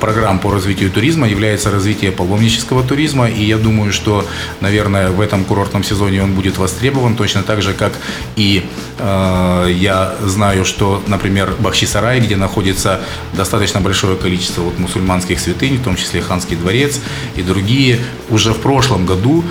программ 0.00 0.38
по 0.38 0.52
развитию 0.52 0.90
туризма 0.90 1.28
является 1.28 1.70
развитие 1.70 2.12
паломнического 2.12 2.82
туризма. 2.82 3.28
И 3.28 3.44
я 3.44 3.58
думаю, 3.58 3.92
что, 3.92 4.24
наверное, 4.60 5.10
в 5.10 5.20
этом 5.20 5.44
курортном 5.44 5.82
сезоне 5.82 6.22
он 6.22 6.34
будет 6.34 6.58
востребован, 6.58 7.16
точно 7.16 7.42
так 7.42 7.62
же, 7.62 7.72
как 7.74 7.92
и 8.36 8.64
э, 8.98 9.72
я 9.74 10.14
знаю, 10.24 10.64
что, 10.64 11.02
например, 11.06 11.54
Бахчисарай, 11.58 12.20
где 12.20 12.36
находится 12.36 13.00
достаточно 13.32 13.80
большое 13.80 14.16
количество 14.16 14.62
вот, 14.62 14.78
мусульманских 14.78 15.40
святынь, 15.40 15.78
в 15.78 15.82
том 15.82 15.96
числе 15.96 16.20
Ханский 16.20 16.56
дворец 16.56 17.00
и 17.36 17.42
другие, 17.42 17.98
уже 18.30 18.52
в 18.52 18.58
прошлом 18.58 19.06
году 19.06 19.44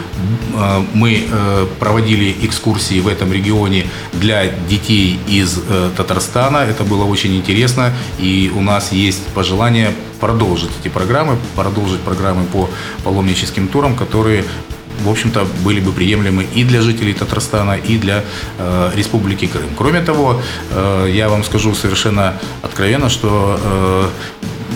э, 0.56 0.77
мы 0.94 1.28
э, 1.30 1.68
проводили 1.80 2.36
экскурсии 2.42 3.00
в 3.00 3.08
этом 3.08 3.32
регионе 3.32 3.86
для 4.14 4.48
детей 4.70 5.20
из 5.28 5.60
э, 5.70 5.90
Татарстана. 5.96 6.58
Это 6.58 6.84
было 6.84 7.06
очень 7.06 7.36
интересно, 7.36 7.94
и 8.20 8.52
у 8.56 8.62
нас 8.62 8.92
есть 8.92 9.26
пожелание 9.28 9.92
продолжить 10.20 10.72
эти 10.80 10.90
программы, 10.90 11.38
продолжить 11.56 12.02
программы 12.02 12.46
по 12.46 12.70
паломническим 13.04 13.68
турам, 13.68 13.96
которые 13.96 14.44
в 15.04 15.10
общем-то, 15.10 15.46
были 15.64 15.80
бы 15.80 15.92
приемлемы 15.92 16.46
и 16.56 16.64
для 16.64 16.82
жителей 16.82 17.14
Татарстана, 17.14 17.78
и 17.78 17.98
для 17.98 18.24
э, 18.58 18.92
Республики 18.96 19.48
Крым. 19.48 19.70
Кроме 19.78 20.02
того, 20.02 20.42
э, 20.72 21.12
я 21.14 21.30
вам 21.30 21.44
скажу 21.44 21.76
совершенно 21.76 22.34
откровенно, 22.64 23.10
что 23.10 23.60
э, 23.62 24.10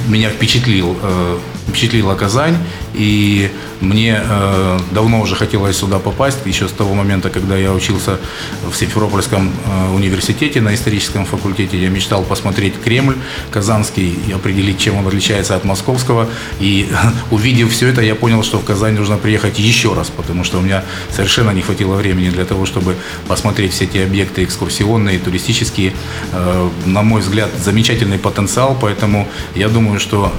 меня 0.07 0.29
впечатлил, 0.29 0.95
э, 1.01 1.39
впечатлила 1.67 2.15
Казань, 2.15 2.57
и 2.93 3.49
мне 3.79 4.21
э, 4.23 4.79
давно 4.91 5.21
уже 5.21 5.35
хотелось 5.35 5.77
сюда 5.77 5.99
попасть, 5.99 6.39
еще 6.45 6.67
с 6.67 6.71
того 6.71 6.93
момента, 6.93 7.29
когда 7.29 7.57
я 7.57 7.71
учился 7.71 8.19
в 8.63 8.75
Симферопольском 8.75 9.51
э, 9.65 9.95
университете 9.95 10.61
на 10.61 10.73
историческом 10.73 11.25
факультете. 11.25 11.81
Я 11.81 11.89
мечтал 11.89 12.23
посмотреть 12.23 12.73
Кремль 12.83 13.15
казанский 13.49 14.15
и 14.27 14.31
определить, 14.31 14.79
чем 14.79 14.97
он 14.97 15.07
отличается 15.07 15.55
от 15.55 15.63
московского. 15.63 16.27
И 16.59 16.89
увидев 17.31 17.71
все 17.71 17.87
это, 17.87 18.01
я 18.01 18.15
понял, 18.15 18.43
что 18.43 18.59
в 18.59 18.65
Казань 18.65 18.95
нужно 18.95 19.17
приехать 19.17 19.59
еще 19.59 19.93
раз, 19.93 20.09
потому 20.09 20.43
что 20.43 20.59
у 20.59 20.61
меня 20.61 20.83
совершенно 21.09 21.51
не 21.51 21.61
хватило 21.61 21.95
времени 21.95 22.29
для 22.29 22.45
того, 22.45 22.65
чтобы 22.65 22.95
посмотреть 23.27 23.73
все 23.73 23.85
эти 23.85 23.97
объекты 23.97 24.43
экскурсионные, 24.43 25.19
туристические. 25.19 25.93
Э, 26.33 26.69
на 26.85 27.01
мой 27.01 27.21
взгляд, 27.21 27.49
замечательный 27.63 28.19
потенциал, 28.19 28.77
поэтому 28.79 29.27
я 29.55 29.69
думаю, 29.69 29.99
что 29.99 30.31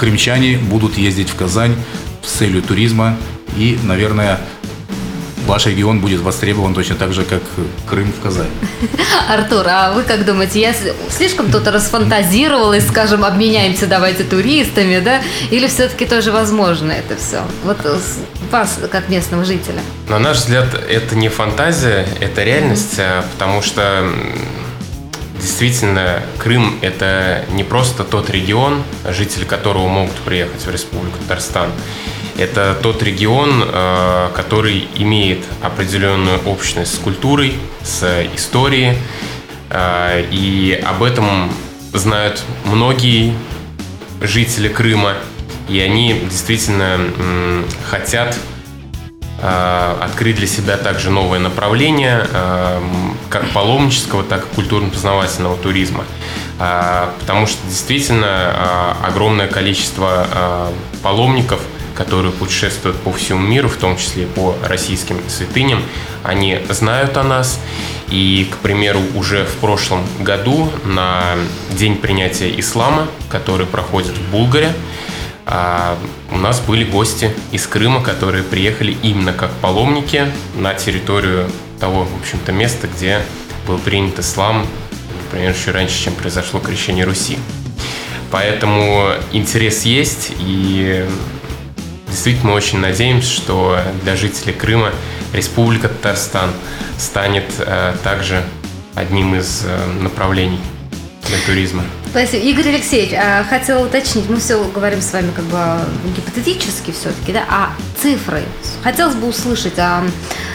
крымчане 0.00 0.56
будут 0.56 0.96
ездить 0.96 1.28
в 1.28 1.36
Казань 1.36 1.76
с 2.24 2.30
целью 2.30 2.62
туризма 2.62 3.18
и, 3.58 3.78
наверное, 3.84 4.40
ваш 5.46 5.66
регион 5.66 6.00
будет 6.00 6.20
востребован 6.20 6.72
точно 6.72 6.96
так 6.96 7.12
же, 7.12 7.22
как 7.24 7.42
Крым 7.86 8.10
в 8.10 8.22
Казани. 8.22 8.48
Артур, 9.28 9.66
а 9.68 9.92
вы 9.92 10.04
как 10.04 10.24
думаете, 10.24 10.60
я 10.60 10.74
слишком 11.10 11.52
тут 11.52 11.66
расфантазировалась, 11.68 12.88
скажем, 12.88 13.24
обменяемся 13.24 13.86
давайте 13.86 14.24
туристами, 14.24 15.00
да? 15.00 15.20
Или 15.50 15.66
все-таки 15.66 16.06
тоже 16.06 16.32
возможно 16.32 16.92
это 16.92 17.16
все? 17.16 17.42
Вот 17.64 17.76
вас, 18.50 18.78
как 18.90 19.10
местного 19.10 19.44
жителя. 19.44 19.80
На 20.08 20.18
наш 20.18 20.38
взгляд, 20.38 20.68
это 20.74 21.14
не 21.14 21.28
фантазия, 21.28 22.06
это 22.20 22.42
реальность, 22.42 22.98
mm-hmm. 22.98 23.24
потому 23.32 23.60
что 23.60 24.10
Действительно, 25.40 26.22
Крым– 26.38 26.78
это 26.82 27.46
не 27.52 27.64
просто 27.64 28.04
тот 28.04 28.28
регион, 28.28 28.82
жители 29.08 29.44
которого 29.44 29.88
могут 29.88 30.14
приехать 30.16 30.66
в 30.66 30.70
Республику 30.70 31.16
Татарстан. 31.18 31.70
Это 32.36 32.78
тот 32.82 33.02
регион, 33.02 33.64
э, 33.66 34.30
который 34.34 34.86
имеет 34.96 35.44
определенную 35.62 36.40
общность 36.44 36.94
с 36.94 36.98
культурой, 36.98 37.54
с 37.82 38.26
историей. 38.34 38.96
Э, 39.70 40.26
и 40.30 40.78
об 40.84 41.02
этом 41.02 41.50
знают 41.94 42.42
многие 42.64 43.34
жители 44.20 44.68
Крыма. 44.68 45.14
И 45.68 45.80
они 45.80 46.20
действительно 46.28 46.98
хотят 47.88 48.36
открыть 49.42 50.36
для 50.36 50.46
себя 50.46 50.76
также 50.76 51.10
новое 51.10 51.38
направление 51.38 52.26
э, 52.30 52.80
как 53.28 53.48
паломнического, 53.50 54.22
так 54.22 54.44
и 54.44 54.54
культурно-познавательного 54.54 55.56
туризма. 55.56 56.04
Э, 56.58 57.08
потому 57.20 57.46
что 57.46 57.58
действительно 57.66 58.96
огромное 59.02 59.48
количество 59.48 60.72
паломников, 61.02 61.60
которые 61.94 62.32
путешествуют 62.32 62.96
по 62.98 63.12
всему 63.12 63.40
миру, 63.40 63.68
в 63.68 63.76
том 63.76 63.96
числе 63.96 64.26
по 64.26 64.56
российским 64.64 65.20
святыням, 65.28 65.82
они 66.22 66.58
знают 66.70 67.16
о 67.16 67.22
нас. 67.22 67.60
И, 68.08 68.48
к 68.50 68.56
примеру, 68.56 69.00
уже 69.14 69.44
в 69.44 69.56
прошлом 69.56 70.04
году 70.18 70.72
на 70.84 71.36
день 71.70 71.96
принятия 71.96 72.58
ислама, 72.58 73.06
который 73.28 73.66
проходит 73.66 74.16
в 74.16 74.30
Булгаре, 74.30 74.72
а 75.46 75.98
у 76.30 76.36
нас 76.36 76.60
были 76.60 76.84
гости 76.84 77.30
из 77.52 77.66
Крыма, 77.66 78.02
которые 78.02 78.44
приехали 78.44 78.96
именно 79.02 79.32
как 79.32 79.50
паломники 79.62 80.26
на 80.56 80.74
территорию 80.74 81.50
того, 81.78 82.04
в 82.04 82.20
общем-то, 82.20 82.52
места, 82.52 82.86
где 82.86 83.20
был 83.66 83.78
принят 83.78 84.18
ислам, 84.18 84.66
например, 85.24 85.52
еще 85.52 85.70
раньше, 85.70 86.04
чем 86.04 86.14
произошло 86.14 86.60
крещение 86.60 87.04
Руси. 87.04 87.38
Поэтому 88.30 89.12
интерес 89.32 89.82
есть, 89.82 90.32
и 90.38 91.04
действительно 92.08 92.50
мы 92.50 92.56
очень 92.56 92.78
надеемся, 92.78 93.30
что 93.30 93.78
для 94.02 94.16
жителей 94.16 94.52
Крыма 94.52 94.92
Республика 95.32 95.88
Татарстан 95.88 96.50
станет 96.98 97.44
э, 97.58 97.94
также 98.02 98.44
одним 98.94 99.34
из 99.34 99.64
э, 99.64 99.86
направлений 100.00 100.60
для 101.26 101.38
туризма. 101.46 101.84
Спасибо. 102.10 102.42
Игорь 102.42 102.70
Алексеевич, 102.70 103.12
а, 103.12 103.44
хотела 103.44 103.86
уточнить, 103.86 104.28
мы 104.28 104.38
все 104.38 104.60
говорим 104.64 105.00
с 105.00 105.12
вами 105.12 105.30
как 105.30 105.44
бы 105.44 105.58
гипотетически 106.16 106.90
все-таки, 106.90 107.32
да, 107.32 107.44
а 107.48 107.70
цифры? 108.02 108.42
Хотелось 108.82 109.14
бы 109.14 109.28
услышать, 109.28 109.78
а, 109.78 110.02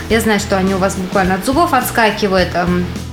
я 0.10 0.20
знаю, 0.20 0.41
что 0.41 0.58
они 0.58 0.76
у 0.76 0.80
вас 0.80 0.98
буквально 0.98 1.36
от 1.36 1.46
зубов 1.46 1.74
отскакивают. 1.74 2.50
А, 2.56 2.68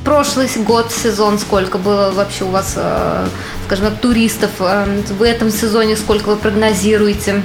прошлый 0.04 0.48
год, 0.56 0.90
сезон, 0.90 1.38
сколько 1.38 1.78
было 1.78 2.10
вообще 2.10 2.42
у 2.42 2.48
вас, 2.48 2.74
а, 2.76 3.28
скажем 3.66 3.90
так, 3.90 4.00
туристов 4.00 4.50
в 4.58 5.22
этом 5.22 5.48
сезоне, 5.48 5.96
сколько 5.96 6.30
вы 6.30 6.36
прогнозируете? 6.36 7.44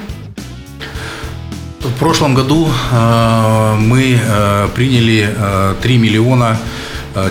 В 1.82 2.00
прошлом 2.00 2.34
году 2.34 2.68
мы 2.92 4.20
приняли 4.76 5.30
э, 5.30 5.76
3 5.82 5.98
миллиона 5.98 6.58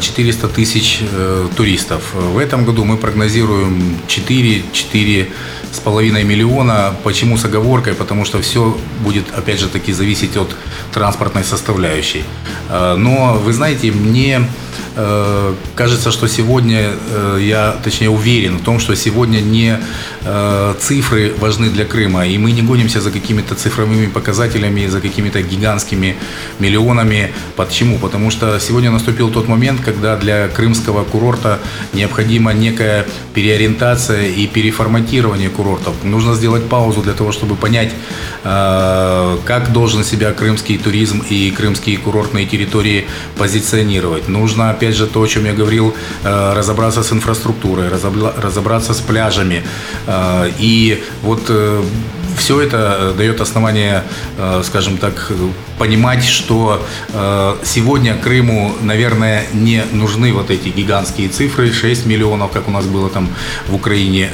400 0.01 0.49
тысяч 0.49 1.01
э, 1.01 1.49
туристов. 1.57 2.15
В 2.15 2.39
этом 2.39 2.65
году 2.65 2.85
мы 2.85 2.97
прогнозируем 2.97 3.99
4, 4.07 4.63
4 4.73 5.29
с 5.73 5.79
половиной 5.79 6.25
миллиона. 6.25 6.95
Почему 7.05 7.37
с 7.37 7.45
оговоркой? 7.45 7.95
Потому 7.95 8.25
что 8.25 8.41
все 8.41 8.77
будет, 9.05 9.25
опять 9.39 9.61
же 9.61 9.69
таки, 9.69 9.93
зависеть 9.93 10.37
от 10.37 10.57
транспортной 10.93 11.45
составляющей. 11.45 12.25
Э, 12.69 12.97
но, 12.97 13.41
вы 13.45 13.53
знаете, 13.53 13.93
мне 13.93 14.41
кажется, 14.97 16.11
что 16.11 16.27
сегодня, 16.27 16.93
э, 17.11 17.39
я 17.43 17.77
точнее 17.85 18.09
уверен 18.09 18.57
в 18.57 18.63
том, 18.63 18.81
что 18.81 18.97
сегодня 18.97 19.41
не 19.41 19.79
э, 20.25 20.75
цифры 20.81 21.35
важны 21.39 21.69
для 21.69 21.85
Крыма, 21.85 22.27
и 22.27 22.39
мы 22.39 22.53
не 22.53 22.63
гонимся 22.63 23.03
за 23.03 23.11
какими-то 23.11 23.55
цифровыми 23.55 24.07
показателями, 24.07 24.87
за 24.87 25.01
какими-то 25.01 25.43
гигантскими 25.43 26.17
миллионами. 26.59 27.33
Почему? 27.57 27.99
Потому 27.99 28.31
что 28.31 28.59
сегодня 28.59 28.91
наступил 28.91 29.31
тот 29.31 29.49
момент, 29.49 29.83
когда 29.85 30.17
для 30.17 30.49
крымского 30.49 31.05
курорта 31.05 31.59
необходима 31.93 32.55
некая 32.55 33.07
переориентация 33.35 34.29
и 34.29 34.47
переформатирование 34.47 35.51
курортов. 35.51 35.95
Нужно 36.05 36.35
сделать 36.35 36.69
паузу 36.69 37.03
для 37.03 37.13
того, 37.13 37.33
чтобы 37.33 37.55
понять, 37.57 37.93
как 38.43 39.73
должен 39.73 40.05
себя 40.05 40.33
крымский 40.33 40.79
туризм 40.79 41.23
и 41.29 41.51
крымские 41.51 41.99
курортные 41.99 42.47
территории 42.47 43.07
позиционировать. 43.37 44.29
Нужно 44.29 44.71
опять 44.71 44.86
же, 44.95 45.07
то, 45.07 45.21
о 45.21 45.27
чем 45.27 45.47
я 45.47 45.53
говорил, 45.53 45.95
э, 46.25 46.55
разобраться 46.55 47.03
с 47.03 47.13
инфраструктурой, 47.13 47.89
разобраться 47.89 48.95
с 48.95 49.01
пляжами. 49.01 49.63
Э, 50.07 50.51
и 50.59 51.03
вот 51.23 51.43
э, 51.49 51.83
все 52.37 52.61
это 52.61 53.15
дает 53.17 53.41
основание, 53.41 54.03
скажем 54.63 54.99
так, 54.99 55.33
понимать, 55.79 56.25
что 56.25 56.85
сегодня 57.65 58.17
Крыму, 58.17 58.75
наверное, 58.81 59.47
не 59.53 59.83
нужны 59.93 60.33
вот 60.33 60.51
эти 60.51 60.69
гигантские 60.69 61.29
цифры, 61.29 61.73
6 61.73 62.07
миллионов, 62.07 62.51
как 62.53 62.69
у 62.69 62.71
нас 62.71 62.87
было 62.87 63.09
там 63.09 63.29
в 63.69 63.75
Украине, 63.75 64.31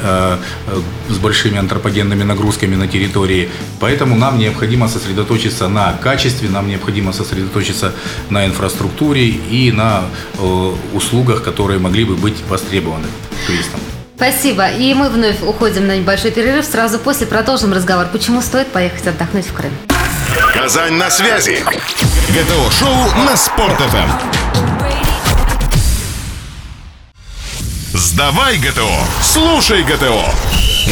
с 1.08 1.18
большими 1.18 1.58
антропогенными 1.58 2.22
нагрузками 2.22 2.76
на 2.76 2.86
территории. 2.86 3.48
Поэтому 3.80 4.16
нам 4.16 4.38
необходимо 4.38 4.88
сосредоточиться 4.88 5.68
на 5.68 5.92
качестве, 5.92 6.48
нам 6.48 6.68
необходимо 6.68 7.12
сосредоточиться 7.12 7.92
на 8.30 8.46
инфраструктуре 8.46 9.28
и 9.28 9.72
на 9.72 10.04
Э, 10.38 10.74
услугах, 10.94 11.42
которые 11.42 11.78
могли 11.78 12.04
бы 12.04 12.16
быть 12.16 12.42
востребованы 12.48 13.06
туристам. 13.46 13.91
Спасибо. 14.22 14.68
И 14.68 14.94
мы 14.94 15.08
вновь 15.08 15.42
уходим 15.42 15.88
на 15.88 15.96
небольшой 15.96 16.30
перерыв. 16.30 16.64
Сразу 16.64 17.00
после 17.00 17.26
продолжим 17.26 17.72
разговор. 17.72 18.06
Почему 18.06 18.40
стоит 18.40 18.68
поехать 18.68 19.04
отдохнуть 19.08 19.46
в 19.46 19.52
Крым? 19.52 19.72
Казань 20.54 20.92
на 20.92 21.10
связи. 21.10 21.64
ГТО-шоу 22.28 23.24
на 23.26 23.36
Спорт.ФМ. 23.36 24.10
Сдавай 27.94 28.58
ГТО. 28.58 28.88
Слушай 29.22 29.82
ГТО. 29.82 30.24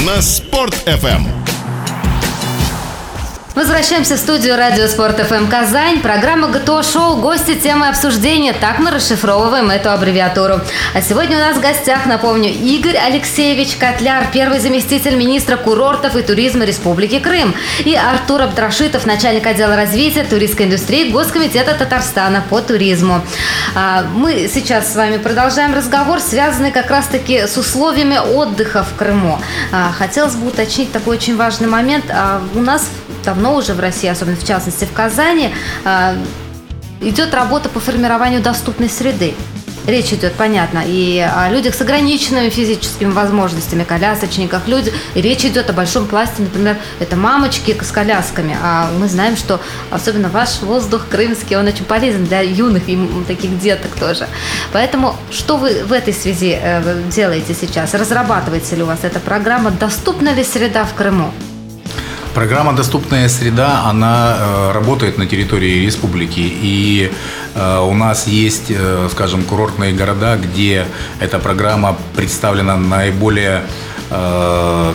На 0.04 0.20
Спорт.ФМ. 0.20 1.39
Возвращаемся 3.54 4.14
в 4.14 4.20
студию 4.20 4.56
Радио 4.56 4.86
Спорт 4.86 5.18
ФМ 5.18 5.48
Казань. 5.48 6.00
Программа 6.00 6.46
ГТО 6.46 6.84
Шоу. 6.84 7.16
Гости 7.16 7.56
темы 7.56 7.88
обсуждения. 7.88 8.52
Так 8.52 8.78
мы 8.78 8.92
расшифровываем 8.92 9.70
эту 9.70 9.90
аббревиатуру. 9.90 10.60
А 10.94 11.02
сегодня 11.02 11.36
у 11.36 11.40
нас 11.40 11.56
в 11.56 11.60
гостях, 11.60 12.06
напомню, 12.06 12.52
Игорь 12.52 12.96
Алексеевич 12.96 13.74
Котляр, 13.74 14.28
первый 14.32 14.60
заместитель 14.60 15.16
министра 15.16 15.56
курортов 15.56 16.14
и 16.14 16.22
туризма 16.22 16.64
Республики 16.64 17.18
Крым. 17.18 17.52
И 17.84 17.96
Артур 17.96 18.42
Абдрашитов, 18.42 19.04
начальник 19.04 19.44
отдела 19.44 19.74
развития 19.74 20.22
туристской 20.22 20.66
индустрии 20.66 21.10
Госкомитета 21.10 21.74
Татарстана 21.74 22.44
по 22.48 22.60
туризму. 22.60 23.20
А, 23.74 24.04
мы 24.14 24.48
сейчас 24.52 24.92
с 24.92 24.94
вами 24.94 25.16
продолжаем 25.16 25.74
разговор, 25.74 26.20
связанный 26.20 26.70
как 26.70 26.88
раз-таки 26.88 27.48
с 27.48 27.56
условиями 27.56 28.16
отдыха 28.16 28.84
в 28.84 28.96
Крыму. 28.96 29.40
А, 29.72 29.90
хотелось 29.90 30.36
бы 30.36 30.46
уточнить 30.46 30.92
такой 30.92 31.16
очень 31.16 31.36
важный 31.36 31.66
момент. 31.66 32.04
У 32.54 32.60
нас 32.60 32.88
давно 33.24 33.56
уже 33.56 33.74
в 33.74 33.80
России, 33.80 34.08
особенно 34.08 34.36
в 34.36 34.46
частности 34.46 34.84
в 34.84 34.92
Казани, 34.92 35.54
а, 35.84 36.16
идет 37.00 37.34
работа 37.34 37.68
по 37.68 37.80
формированию 37.80 38.40
доступной 38.42 38.88
среды. 38.88 39.34
Речь 39.86 40.12
идет, 40.12 40.34
понятно, 40.34 40.82
и 40.86 41.18
о 41.18 41.48
людях 41.48 41.74
с 41.74 41.80
ограниченными 41.80 42.50
физическими 42.50 43.10
возможностями, 43.10 43.84
колясочниках, 43.84 44.68
люди. 44.68 44.92
И 45.14 45.22
речь 45.22 45.44
идет 45.44 45.70
о 45.70 45.72
большом 45.72 46.06
пласте, 46.06 46.42
например, 46.42 46.76
это 46.98 47.16
мамочки 47.16 47.76
с 47.80 47.90
колясками. 47.90 48.56
А 48.62 48.90
мы 48.98 49.08
знаем, 49.08 49.36
что 49.36 49.58
особенно 49.90 50.28
ваш 50.28 50.60
воздух 50.60 51.06
крымский, 51.08 51.56
он 51.56 51.66
очень 51.66 51.84
полезен 51.84 52.26
для 52.26 52.40
юных 52.40 52.88
и 52.88 52.98
таких 53.26 53.58
деток 53.58 53.90
тоже. 53.98 54.28
Поэтому 54.72 55.16
что 55.30 55.56
вы 55.56 55.82
в 55.84 55.92
этой 55.92 56.12
связи 56.12 56.58
э, 56.60 57.02
делаете 57.10 57.54
сейчас? 57.58 57.94
Разрабатывается 57.94 58.76
ли 58.76 58.82
у 58.82 58.86
вас 58.86 59.00
эта 59.02 59.18
программа? 59.18 59.70
Доступна 59.70 60.34
ли 60.34 60.44
среда 60.44 60.84
в 60.84 60.94
Крыму? 60.94 61.32
Программа 62.34 62.72
«Доступная 62.72 63.28
среда», 63.28 63.86
она 63.86 64.36
э, 64.38 64.72
работает 64.72 65.18
на 65.18 65.26
территории 65.26 65.84
республики. 65.84 66.40
И 66.40 67.10
э, 67.54 67.78
у 67.80 67.92
нас 67.92 68.28
есть, 68.28 68.70
э, 68.70 69.08
скажем, 69.10 69.42
курортные 69.42 69.92
города, 69.92 70.36
где 70.36 70.86
эта 71.18 71.40
программа 71.40 71.96
представлена 72.14 72.76
наиболее 72.76 73.62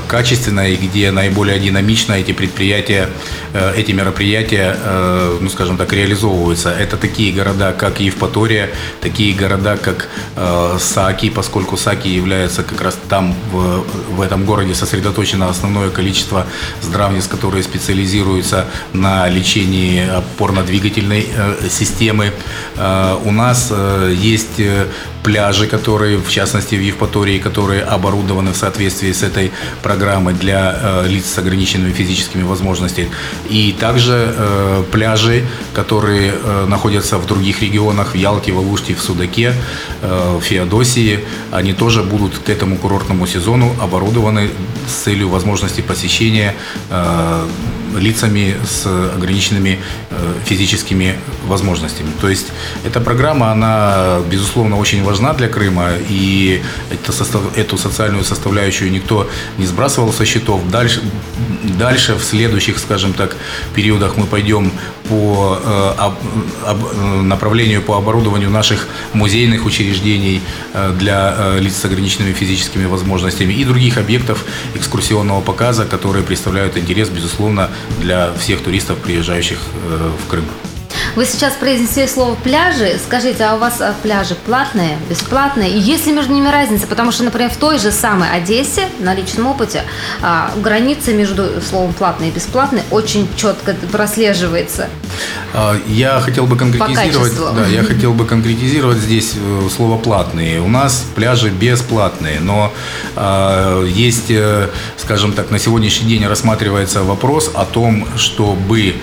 качественно 0.09 0.67
и 0.69 0.75
где 0.75 1.09
наиболее 1.09 1.57
динамично 1.57 2.15
эти 2.15 2.33
предприятия, 2.33 3.07
эти 3.75 3.91
мероприятия, 3.91 4.75
э, 4.77 5.37
ну 5.41 5.49
скажем 5.49 5.77
так, 5.77 5.93
реализовываются. 5.93 6.69
Это 6.69 6.97
такие 6.97 7.33
города, 7.33 7.73
как 7.73 7.99
Евпатория, 7.99 8.69
такие 9.01 9.35
города, 9.35 9.77
как 9.77 10.09
Саки, 10.79 11.29
поскольку 11.29 11.77
Саки 11.77 12.07
является 12.07 12.63
как 12.63 12.81
раз 12.81 12.97
там, 13.09 13.35
в, 13.51 13.85
в 14.15 14.21
этом 14.21 14.45
городе 14.45 14.75
сосредоточено 14.75 15.49
основное 15.49 15.89
количество 15.89 16.45
здравниц, 16.81 17.27
которые 17.27 17.63
специализируются 17.63 18.65
на 18.93 19.27
лечении 19.29 20.07
опорно-двигательной 20.07 21.27
системы. 21.69 22.33
У 23.25 23.31
нас 23.31 23.71
есть 24.11 24.61
пляжи, 25.25 25.65
которые, 25.65 26.17
в 26.17 26.29
частности, 26.29 26.75
в 26.75 26.81
Евпатории, 26.81 27.39
которые 27.39 27.81
оборудованы 27.81 28.51
в 28.51 28.55
соответствии 28.55 29.11
с 29.11 29.23
этой 29.23 29.51
программой 29.81 30.33
для 30.33 30.75
э, 30.75 31.07
лиц 31.07 31.25
с 31.25 31.39
ограниченными 31.39 31.91
физическими 31.91 32.43
возможностями. 32.43 33.09
И 33.49 33.75
также 33.79 34.35
э, 34.37 34.83
пляжи, 34.91 35.43
которые 35.73 36.31
э, 36.31 36.65
находятся 36.67 37.17
в 37.17 37.25
других 37.25 37.63
регионах, 37.63 38.13
в 38.13 38.17
Ялте, 38.17 38.51
в 38.51 38.59
Алуште, 38.59 38.93
в 38.93 39.01
Судаке, 39.01 39.53
э, 40.01 40.37
в 40.37 40.43
Феодосии, 40.43 41.19
они 41.51 41.73
тоже 41.73 42.03
будут 42.03 42.37
к 42.37 42.49
этому 42.49 42.77
курортному 42.77 43.25
сезону 43.25 43.75
оборудованы 43.81 44.49
с 44.87 45.03
целью 45.03 45.29
возможности 45.29 45.81
посещения 45.81 46.53
э, 46.91 47.47
лицами 47.97 48.55
с 48.65 48.85
ограниченными 48.85 49.79
э, 50.09 50.33
физическими 50.45 51.15
возможностями. 51.45 52.09
То 52.21 52.29
есть 52.29 52.47
эта 52.83 52.99
программа, 52.99 53.51
она, 53.51 54.19
безусловно, 54.29 54.77
очень 54.77 55.03
важна 55.03 55.33
для 55.33 55.47
Крыма, 55.47 55.91
и 56.09 56.61
это, 56.91 57.13
эту 57.55 57.77
социальную 57.77 58.23
составляющую 58.23 58.91
никто 58.91 59.29
не 59.57 59.65
сбрасывал 59.65 60.13
со 60.13 60.25
счетов. 60.25 60.61
Дальше, 60.69 61.01
дальше 61.63 62.15
в 62.15 62.23
следующих, 62.23 62.79
скажем 62.79 63.13
так, 63.13 63.35
периодах 63.75 64.17
мы 64.17 64.25
пойдем 64.25 64.71
по 65.09 65.59
э, 65.63 65.93
об, 65.97 67.23
направлению 67.23 67.81
по 67.81 67.97
оборудованию 67.97 68.49
наших 68.49 68.87
музейных 69.13 69.65
учреждений 69.65 70.41
э, 70.73 70.93
для 70.97 71.57
лиц 71.59 71.77
с 71.77 71.85
ограниченными 71.85 72.33
физическими 72.33 72.85
возможностями 72.85 73.53
и 73.53 73.63
других 73.63 73.97
объектов 73.97 74.45
экскурсионного 74.75 75.41
показа, 75.41 75.85
которые 75.85 76.23
представляют 76.23 76.77
интерес, 76.77 77.09
безусловно, 77.09 77.69
для 78.01 78.33
всех 78.33 78.61
туристов, 78.61 78.97
приезжающих 78.99 79.59
э, 79.89 80.11
в 80.25 80.29
Крым. 80.29 80.45
Вы 81.15 81.23
сейчас 81.23 81.53
произнесли 81.53 82.07
слово 82.07 82.35
пляжи. 82.35 82.99
Скажите, 83.01 83.45
а 83.45 83.55
у 83.55 83.57
вас 83.57 83.79
э, 83.79 83.93
пляжи 84.03 84.35
платные, 84.35 84.97
бесплатные? 85.09 85.69
И 85.69 85.79
есть 85.79 86.05
ли 86.07 86.11
между 86.11 86.33
ними 86.33 86.49
разница? 86.49 86.87
Потому 86.87 87.13
что, 87.13 87.23
например, 87.23 87.49
в 87.49 87.55
той 87.55 87.79
же 87.79 87.91
самой 87.91 88.29
Одессе, 88.29 88.89
на 88.99 89.15
личном 89.15 89.47
опыте, 89.47 89.83
а, 90.21 90.51
граница 90.57 91.13
между 91.13 91.61
словом 91.61 91.93
платный 91.93 92.27
и 92.27 92.31
бесплатный 92.31 92.81
очень 92.91 93.29
четко 93.37 93.73
прослеживается. 93.93 94.89
А, 95.53 95.77
я 95.87 96.19
хотел 96.19 96.47
бы 96.47 96.57
конкретизировать, 96.57 97.33
да, 97.55 97.65
я 97.65 97.83
хотел 97.83 98.13
бы 98.13 98.25
конкретизировать 98.25 98.97
здесь 98.97 99.35
э, 99.37 99.69
слово 99.73 99.97
платные. 99.97 100.59
У 100.59 100.67
нас 100.67 101.05
пляжи 101.15 101.49
бесплатные, 101.49 102.41
но 102.41 102.73
есть, 103.87 104.29
э, 104.31 104.67
скажем 104.97 105.31
так, 105.31 105.49
на 105.49 105.59
сегодняшний 105.59 106.09
день 106.09 106.27
рассматривается 106.27 107.03
вопрос 107.03 107.49
о 107.53 107.63
том, 107.63 108.05
чтобы 108.17 108.95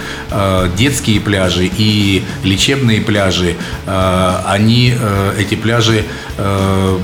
детские 0.76 1.20
пляжи 1.20 1.66
и 1.66 2.01
лечебные 2.44 3.00
пляжи, 3.00 3.56
э, 3.86 4.34
они, 4.46 4.94
э, 4.98 5.34
эти 5.38 5.54
пляжи 5.54 6.04
э, 6.38 6.98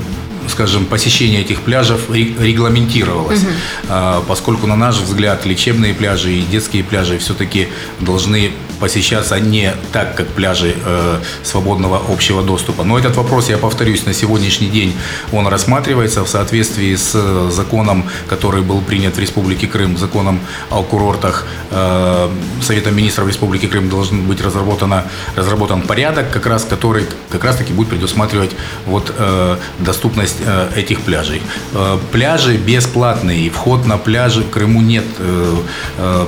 скажем, 0.47 0.85
посещение 0.85 1.41
этих 1.41 1.61
пляжев 1.61 2.09
регламентировалось, 2.09 3.43
угу. 3.43 4.23
поскольку, 4.27 4.65
на 4.65 4.75
наш 4.75 4.97
взгляд, 4.97 5.45
лечебные 5.45 5.93
пляжи 5.93 6.31
и 6.31 6.41
детские 6.41 6.83
пляжи 6.83 7.19
все-таки 7.19 7.67
должны 7.99 8.51
посещаться 8.79 9.39
не 9.39 9.73
так, 9.91 10.15
как 10.15 10.27
пляжи 10.27 10.75
э, 10.85 11.19
свободного 11.43 12.01
общего 12.09 12.41
доступа. 12.41 12.83
Но 12.83 12.97
этот 12.97 13.15
вопрос, 13.17 13.49
я 13.49 13.57
повторюсь, 13.57 14.05
на 14.05 14.13
сегодняшний 14.13 14.67
день 14.67 14.93
он 15.31 15.47
рассматривается 15.47 16.23
в 16.23 16.27
соответствии 16.27 16.95
с 16.95 17.51
законом, 17.51 18.09
который 18.27 18.61
был 18.61 18.81
принят 18.81 19.15
в 19.15 19.19
Республике 19.19 19.67
Крым, 19.67 19.97
законом 19.97 20.39
о 20.69 20.83
курортах. 20.83 21.45
Э, 21.71 22.29
Советом 22.61 22.95
министров 22.95 23.27
Республики 23.27 23.67
Крым 23.67 23.89
должен 23.89 24.27
быть 24.27 24.41
разработано, 24.41 25.05
разработан 25.35 25.81
порядок, 25.81 26.31
как 26.31 26.45
раз, 26.45 26.63
который 26.63 27.05
как 27.29 27.43
раз 27.43 27.57
таки 27.57 27.73
будет 27.73 27.89
предусматривать 27.89 28.51
вот, 28.85 29.13
э, 29.17 29.57
доступность 29.79 30.37
э, 30.45 30.69
этих 30.75 31.01
пляжей. 31.01 31.41
Э, 31.73 31.97
пляжи 32.11 32.57
бесплатные, 32.57 33.49
вход 33.49 33.85
на 33.85 33.97
пляжи 33.97 34.41
в 34.41 34.49
Крыму 34.49 34.81
нет 34.81 35.05
э, 35.19 35.55
э, 35.97 36.27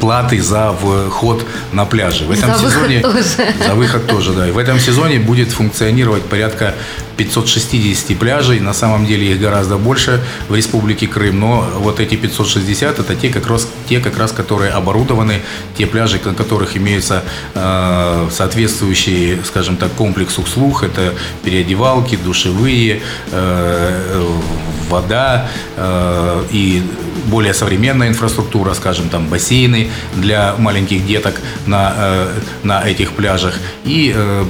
платы 0.00 0.40
за 0.40 0.72
вход 0.72 1.46
на 1.72 1.84
пляже. 1.84 2.24
В 2.24 2.30
этом 2.30 2.54
за 2.54 2.70
сезоне 2.70 3.00
выход 3.00 3.12
тоже. 3.12 3.66
за 3.66 3.74
выход 3.74 4.06
тоже, 4.06 4.32
да. 4.32 4.48
И 4.48 4.50
в 4.50 4.58
этом 4.58 4.78
сезоне 4.78 5.18
будет 5.18 5.50
функционировать 5.50 6.24
порядка 6.24 6.74
560 7.16 8.18
пляжей. 8.18 8.60
На 8.60 8.72
самом 8.72 9.06
деле 9.06 9.32
их 9.32 9.40
гораздо 9.40 9.76
больше 9.76 10.22
в 10.48 10.54
Республике 10.54 11.06
Крым, 11.06 11.40
но 11.40 11.68
вот 11.78 12.00
эти 12.00 12.16
560 12.16 12.98
это 12.98 13.14
те 13.14 13.28
как 13.28 13.46
раз 13.46 13.68
те 13.88 14.00
как 14.00 14.18
раз, 14.18 14.32
которые 14.32 14.72
оборудованы, 14.72 15.40
те 15.76 15.86
пляжи, 15.86 16.20
на 16.24 16.34
которых 16.34 16.76
имеются 16.76 17.24
э, 17.54 18.28
соответствующие, 18.30 19.38
скажем 19.44 19.76
так, 19.76 19.92
комплекс 19.92 20.38
услуг. 20.38 20.82
Это 20.82 21.14
переодевалки, 21.44 22.16
душевые, 22.16 23.02
э, 23.30 24.40
вода 24.88 25.48
э, 25.76 26.44
и 26.50 26.82
более 27.26 27.54
современная 27.54 28.08
инфраструктура, 28.08 28.74
скажем, 28.74 29.08
там 29.08 29.26
бассейны 29.28 29.90
для 30.16 30.54
маленьких 30.58 31.06
деток 31.06 31.40
на, 31.66 31.94
э, 31.96 32.28
на 32.62 32.82
этих 32.82 33.12
пляжах 33.12 33.58
и 33.84 34.12
э, 34.14 34.44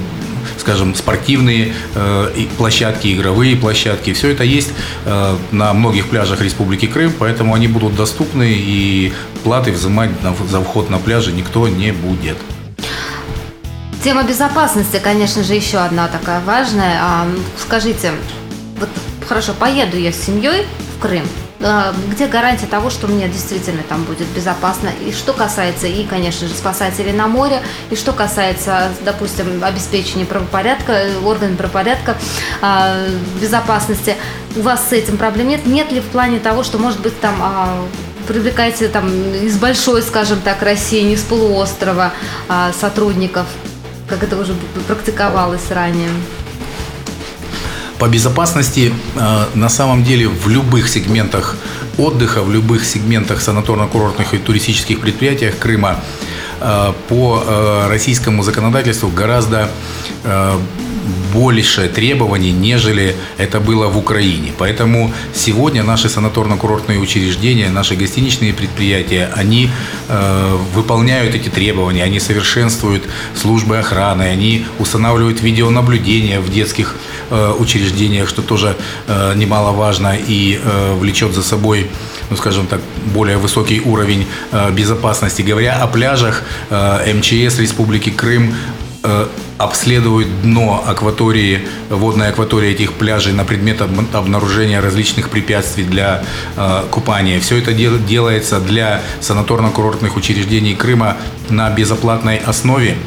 скажем, 0.57 0.95
спортивные 0.95 1.73
э, 1.95 2.45
площадки, 2.57 3.13
игровые 3.13 3.55
площадки. 3.55 4.13
Все 4.13 4.29
это 4.29 4.43
есть 4.43 4.71
э, 5.05 5.35
на 5.51 5.73
многих 5.73 6.07
пляжах 6.07 6.41
Республики 6.41 6.87
Крым, 6.87 7.13
поэтому 7.17 7.53
они 7.53 7.67
будут 7.67 7.95
доступны 7.95 8.53
и 8.53 9.13
платы 9.43 9.71
взимать 9.71 10.11
за 10.49 10.61
вход 10.61 10.89
на 10.89 10.99
пляжи 10.99 11.31
никто 11.31 11.67
не 11.67 11.91
будет. 11.91 12.37
Тема 14.03 14.23
безопасности, 14.23 14.99
конечно 15.01 15.43
же, 15.43 15.53
еще 15.53 15.77
одна 15.77 16.09
такая 16.09 16.41
важная. 16.41 16.99
Скажите, 17.57 18.11
вот 18.77 18.89
хорошо, 19.27 19.53
поеду 19.57 19.97
я 19.97 20.11
с 20.11 20.17
семьей 20.17 20.65
в 20.97 21.01
Крым, 21.01 21.23
где 22.09 22.27
гарантия 22.27 22.67
того, 22.67 22.89
что 22.89 23.07
мне 23.07 23.27
действительно 23.27 23.83
там 23.87 24.03
будет 24.03 24.27
безопасно. 24.27 24.89
И 25.05 25.11
что 25.11 25.33
касается 25.33 25.87
и, 25.87 26.05
конечно 26.05 26.47
же, 26.47 26.53
спасателей 26.53 27.13
на 27.13 27.27
море, 27.27 27.61
и 27.89 27.95
что 27.95 28.11
касается, 28.11 28.89
допустим, 29.05 29.63
обеспечения 29.63 30.25
правопорядка, 30.25 31.05
органов 31.23 31.57
правопорядка, 31.57 32.17
а, 32.61 32.97
безопасности, 33.41 34.15
у 34.55 34.61
вас 34.61 34.89
с 34.89 34.91
этим 34.91 35.17
проблем 35.17 35.47
нет? 35.47 35.65
Нет 35.65 35.91
ли 35.91 36.01
в 36.01 36.05
плане 36.05 36.39
того, 36.39 36.63
что, 36.63 36.77
может 36.77 36.99
быть, 36.99 37.19
там 37.19 37.35
а, 37.41 37.85
привлекаете 38.27 38.89
там 38.89 39.09
из 39.33 39.57
большой, 39.57 40.01
скажем 40.01 40.41
так, 40.41 40.61
России, 40.61 41.01
не 41.01 41.17
с 41.17 41.21
полуострова 41.21 42.13
сотрудников, 42.79 43.45
как 44.07 44.23
это 44.23 44.37
уже 44.37 44.55
практиковалось 44.87 45.71
ранее? 45.71 46.09
По 48.03 48.09
безопасности 48.09 48.91
э, 49.15 49.45
на 49.55 49.69
самом 49.69 50.03
деле 50.03 50.27
в 50.27 50.49
любых 50.49 50.89
сегментах 50.89 51.55
отдыха, 51.97 52.43
в 52.43 52.51
любых 52.51 52.83
сегментах 52.83 53.39
санаторно-курортных 53.39 54.35
и 54.35 54.39
туристических 54.39 54.99
предприятиях 54.99 55.57
Крыма 55.57 56.01
э, 56.59 56.91
по 57.07 57.41
э, 57.47 57.87
российскому 57.87 58.43
законодательству 58.43 59.07
гораздо 59.07 59.69
больше 61.33 61.89
требований, 61.89 62.51
нежели 62.51 63.15
это 63.37 63.59
было 63.59 63.87
в 63.87 63.97
Украине. 63.97 64.51
Поэтому 64.57 65.13
сегодня 65.33 65.83
наши 65.83 66.07
санаторно-курортные 66.07 66.99
учреждения, 66.99 67.69
наши 67.69 67.95
гостиничные 67.95 68.53
предприятия, 68.53 69.31
они 69.35 69.69
э, 70.09 70.57
выполняют 70.73 71.35
эти 71.35 71.49
требования, 71.49 72.03
они 72.03 72.19
совершенствуют 72.19 73.03
службы 73.35 73.79
охраны, 73.79 74.23
они 74.23 74.65
устанавливают 74.79 75.41
видеонаблюдение 75.41 76.39
в 76.39 76.51
детских 76.51 76.95
учреждениях, 77.59 78.29
что 78.29 78.41
тоже 78.41 78.75
э, 79.07 79.33
немаловажно 79.35 80.15
и 80.15 80.59
э, 80.63 80.93
влечет 80.95 81.33
за 81.33 81.43
собой 81.43 81.89
ну, 82.29 82.37
скажем 82.37 82.67
так, 82.67 82.81
более 83.13 83.37
высокий 83.37 83.81
уровень 83.81 84.25
э, 84.51 84.71
безопасности. 84.71 85.41
Говоря 85.41 85.83
о 85.83 85.87
пляжах, 85.87 86.43
э, 86.69 87.13
МЧС 87.13 87.59
Республики 87.59 88.09
Крым 88.09 88.55
э, 89.03 89.27
обследуют 89.57 90.41
дно 90.41 90.83
акватории, 90.85 91.67
водной 91.89 92.29
акватории 92.29 92.71
этих 92.71 92.93
пляжей 92.93 93.33
на 93.33 93.43
предмет 93.43 93.81
обнаружения 93.81 94.81
различных 94.81 95.29
препятствий 95.29 95.83
для 95.83 96.23
э, 96.55 96.83
купания. 96.89 97.39
Все 97.39 97.57
это 97.57 97.73
дел, 97.73 97.99
делается 97.99 98.59
для 98.59 99.01
санаторно-курортных 99.21 100.15
учреждений 100.15 100.75
Крыма 100.75 101.17
на 101.49 101.69
безоплатной 101.69 102.37
основе. 102.37 102.97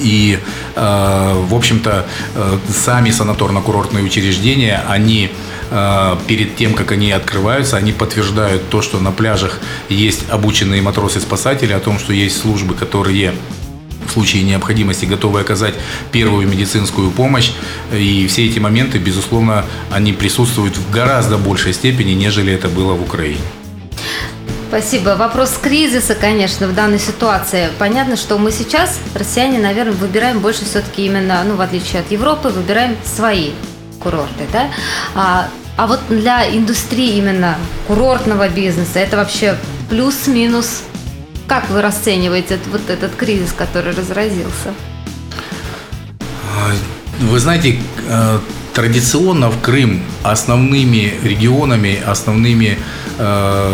И, 0.00 0.38
э, 0.74 1.44
в 1.48 1.54
общем-то, 1.54 2.06
э, 2.34 2.58
сами 2.72 3.10
санаторно-курортные 3.10 4.02
учреждения, 4.02 4.82
они 4.88 5.30
э, 5.70 6.16
перед 6.26 6.56
тем, 6.56 6.74
как 6.74 6.92
они 6.92 7.12
открываются, 7.12 7.76
они 7.76 7.92
подтверждают 7.92 8.68
то, 8.68 8.82
что 8.82 9.00
на 9.00 9.12
пляжах 9.12 9.60
есть 9.88 10.24
обученные 10.30 10.82
матросы-спасатели, 10.82 11.72
о 11.72 11.80
том, 11.80 11.98
что 11.98 12.12
есть 12.12 12.40
службы, 12.40 12.74
которые 12.74 13.34
в 14.08 14.12
случае 14.12 14.42
необходимости 14.42 15.04
готовы 15.04 15.40
оказать 15.40 15.74
первую 16.12 16.48
медицинскую 16.48 17.10
помощь. 17.10 17.52
И 17.92 18.26
все 18.28 18.46
эти 18.46 18.58
моменты, 18.58 18.98
безусловно, 18.98 19.64
они 19.90 20.12
присутствуют 20.12 20.76
в 20.76 20.90
гораздо 20.90 21.36
большей 21.36 21.74
степени, 21.74 22.12
нежели 22.12 22.52
это 22.52 22.68
было 22.68 22.94
в 22.94 23.02
Украине. 23.02 23.40
Спасибо. 24.68 25.16
Вопрос 25.16 25.58
кризиса, 25.62 26.14
конечно, 26.14 26.66
в 26.68 26.74
данной 26.74 26.98
ситуации. 26.98 27.68
Понятно, 27.78 28.16
что 28.16 28.36
мы 28.38 28.52
сейчас, 28.52 28.98
россияне, 29.14 29.58
наверное, 29.58 29.94
выбираем 29.94 30.40
больше 30.40 30.66
все-таки 30.66 31.06
именно, 31.06 31.42
ну, 31.44 31.56
в 31.56 31.60
отличие 31.62 32.00
от 32.02 32.10
Европы, 32.10 32.50
выбираем 32.50 32.96
свои 33.02 33.52
курорты, 33.98 34.46
да? 34.52 34.68
А, 35.14 35.48
а 35.78 35.86
вот 35.86 36.00
для 36.10 36.46
индустрии 36.54 37.16
именно 37.16 37.56
курортного 37.86 38.48
бизнеса 38.48 38.98
это 38.98 39.16
вообще 39.16 39.56
плюс-минус 39.88 40.82
как 41.48 41.70
вы 41.70 41.80
расцениваете 41.80 42.58
вот 42.70 42.90
этот 42.90 43.16
кризис, 43.16 43.54
который 43.56 43.94
разразился? 43.94 44.74
Вы 47.20 47.38
знаете, 47.40 47.80
э, 48.06 48.38
традиционно 48.74 49.48
в 49.48 49.60
Крым 49.60 50.02
основными 50.22 51.14
регионами, 51.22 51.98
основными 52.06 52.78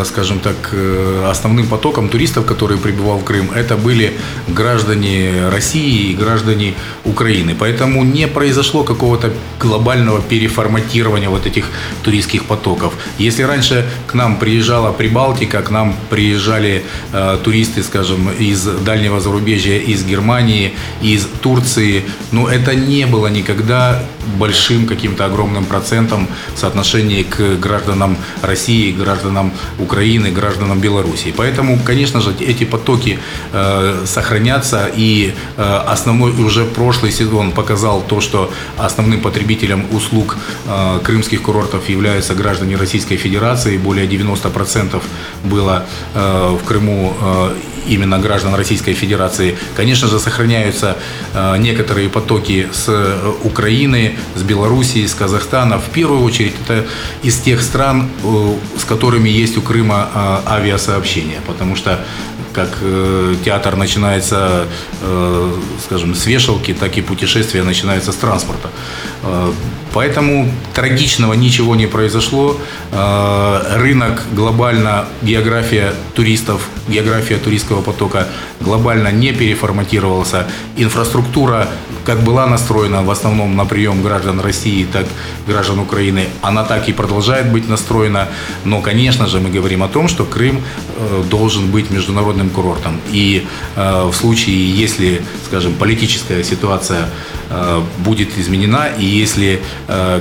скажем 0.05 0.39
так, 0.39 0.55
э, 0.73 1.27
основным 1.29 1.67
потоком 1.67 2.09
туристов, 2.09 2.45
которые 2.45 2.79
прибывал 2.79 3.19
в 3.19 3.23
Крым, 3.23 3.51
это 3.51 3.77
были 3.77 4.17
граждане 4.47 5.49
России 5.49 6.11
и 6.11 6.15
граждане 6.15 6.73
Украины. 7.03 7.55
Поэтому 7.59 8.03
не 8.03 8.27
произошло 8.27 8.83
какого-то 8.83 9.31
глобального 9.59 10.21
переформатирования 10.21 11.29
вот 11.29 11.45
этих 11.45 11.65
туристских 12.03 12.45
потоков. 12.45 12.93
Если 13.19 13.43
раньше 13.43 13.85
к 14.07 14.15
нам 14.15 14.37
приезжала 14.37 14.91
Прибалтика, 14.91 15.61
к 15.61 15.69
нам 15.69 15.95
приезжали 16.09 16.83
э, 17.13 17.37
туристы, 17.43 17.83
скажем, 17.83 18.29
из 18.31 18.63
дальнего 18.63 19.19
зарубежья, 19.19 19.77
из 19.77 20.03
Германии, 20.03 20.73
из 21.03 21.27
Турции, 21.41 22.03
ну 22.31 22.47
это 22.47 22.73
не 22.73 23.05
было 23.05 23.27
никогда 23.27 24.03
большим 24.39 24.87
каким-то 24.87 25.25
огромным 25.25 25.65
процентом 25.65 26.27
в 26.55 26.59
соотношении 26.59 27.23
к 27.23 27.59
гражданам 27.59 28.17
России, 28.41 28.91
гражданам 28.91 29.34
Украины, 29.79 30.31
гражданам 30.31 30.79
Белоруссии. 30.79 31.33
Поэтому, 31.35 31.79
конечно 31.85 32.21
же, 32.21 32.33
эти 32.39 32.65
потоки 32.65 33.19
э, 33.53 34.03
сохранятся. 34.05 34.89
И 34.95 35.33
э, 35.57 35.81
основной 35.87 36.31
уже 36.31 36.65
прошлый 36.65 37.11
сезон 37.11 37.51
показал 37.51 38.01
то, 38.01 38.21
что 38.21 38.51
основным 38.77 39.21
потребителем 39.21 39.85
услуг 39.91 40.37
э, 40.67 40.99
крымских 41.03 41.41
курортов 41.41 41.89
являются 41.89 42.33
граждане 42.35 42.75
Российской 42.75 43.17
Федерации. 43.17 43.77
Более 43.77 44.07
90% 44.07 45.01
было 45.43 45.85
э, 46.13 46.57
в 46.61 46.65
Крыму 46.65 47.13
э, 47.21 47.55
именно 47.87 48.19
граждан 48.19 48.55
Российской 48.55 48.93
Федерации. 48.93 49.57
Конечно 49.75 50.07
же, 50.07 50.19
сохраняются 50.19 50.97
э, 51.33 51.57
некоторые 51.57 52.09
потоки 52.09 52.67
с 52.71 52.85
э, 52.87 53.33
Украины, 53.43 54.15
с 54.35 54.43
Белоруссии, 54.43 55.05
с 55.05 55.13
Казахстана. 55.13 55.77
В 55.77 55.89
первую 55.89 56.21
очередь, 56.21 56.53
это 56.65 56.85
из 57.23 57.37
тех 57.37 57.61
стран, 57.61 58.09
э, 58.23 58.55
с 58.77 58.83
которыми 58.83 59.24
есть 59.31 59.57
у 59.57 59.61
Крыма 59.61 60.09
авиасообщение, 60.47 61.41
потому 61.47 61.75
что 61.75 61.99
как 62.55 62.77
э, 62.81 63.35
театр 63.43 63.75
начинается, 63.75 64.65
э, 65.01 65.51
скажем, 65.83 66.15
с 66.15 66.25
вешалки, 66.25 66.73
так 66.73 66.97
и 66.97 67.01
путешествие 67.01 67.63
начинается 67.63 68.13
с 68.13 68.15
транспорта. 68.15 68.69
Э, 69.23 69.51
поэтому 69.93 70.49
трагичного 70.73 71.33
ничего 71.33 71.75
не 71.75 71.87
произошло. 71.87 72.57
Э, 72.91 73.75
рынок 73.75 74.23
глобально, 74.31 75.05
география 75.21 75.93
туристов, 76.13 76.69
география 76.87 77.37
туристского 77.37 77.81
потока 77.81 78.27
глобально 78.61 79.11
не 79.11 79.33
переформатировался. 79.33 80.47
Инфраструктура 80.77 81.67
как 82.05 82.23
была 82.23 82.45
настроена 82.45 83.03
в 83.03 83.09
основном 83.09 83.55
на 83.55 83.65
прием 83.65 84.01
граждан 84.01 84.39
России, 84.39 84.85
так 84.85 85.05
граждан 85.47 85.79
Украины, 85.79 86.27
она 86.41 86.63
так 86.63 86.87
и 86.87 86.93
продолжает 86.93 87.51
быть 87.51 87.67
настроена. 87.67 88.27
Но, 88.63 88.81
конечно 88.81 89.27
же, 89.27 89.39
мы 89.39 89.49
говорим 89.49 89.83
о 89.83 89.87
том, 89.87 90.07
что 90.07 90.23
Крым 90.23 90.61
э, 90.97 91.23
должен 91.29 91.71
быть 91.71 91.89
международным 91.89 92.49
курортом. 92.49 93.01
И 93.11 93.47
э, 93.75 94.03
в 94.03 94.13
случае, 94.13 94.71
если, 94.81 95.21
скажем, 95.47 95.73
политическая 95.73 96.43
ситуация 96.43 97.09
э, 97.49 97.81
будет 97.97 98.37
изменена, 98.37 98.87
и 98.99 99.05
если 99.05 99.61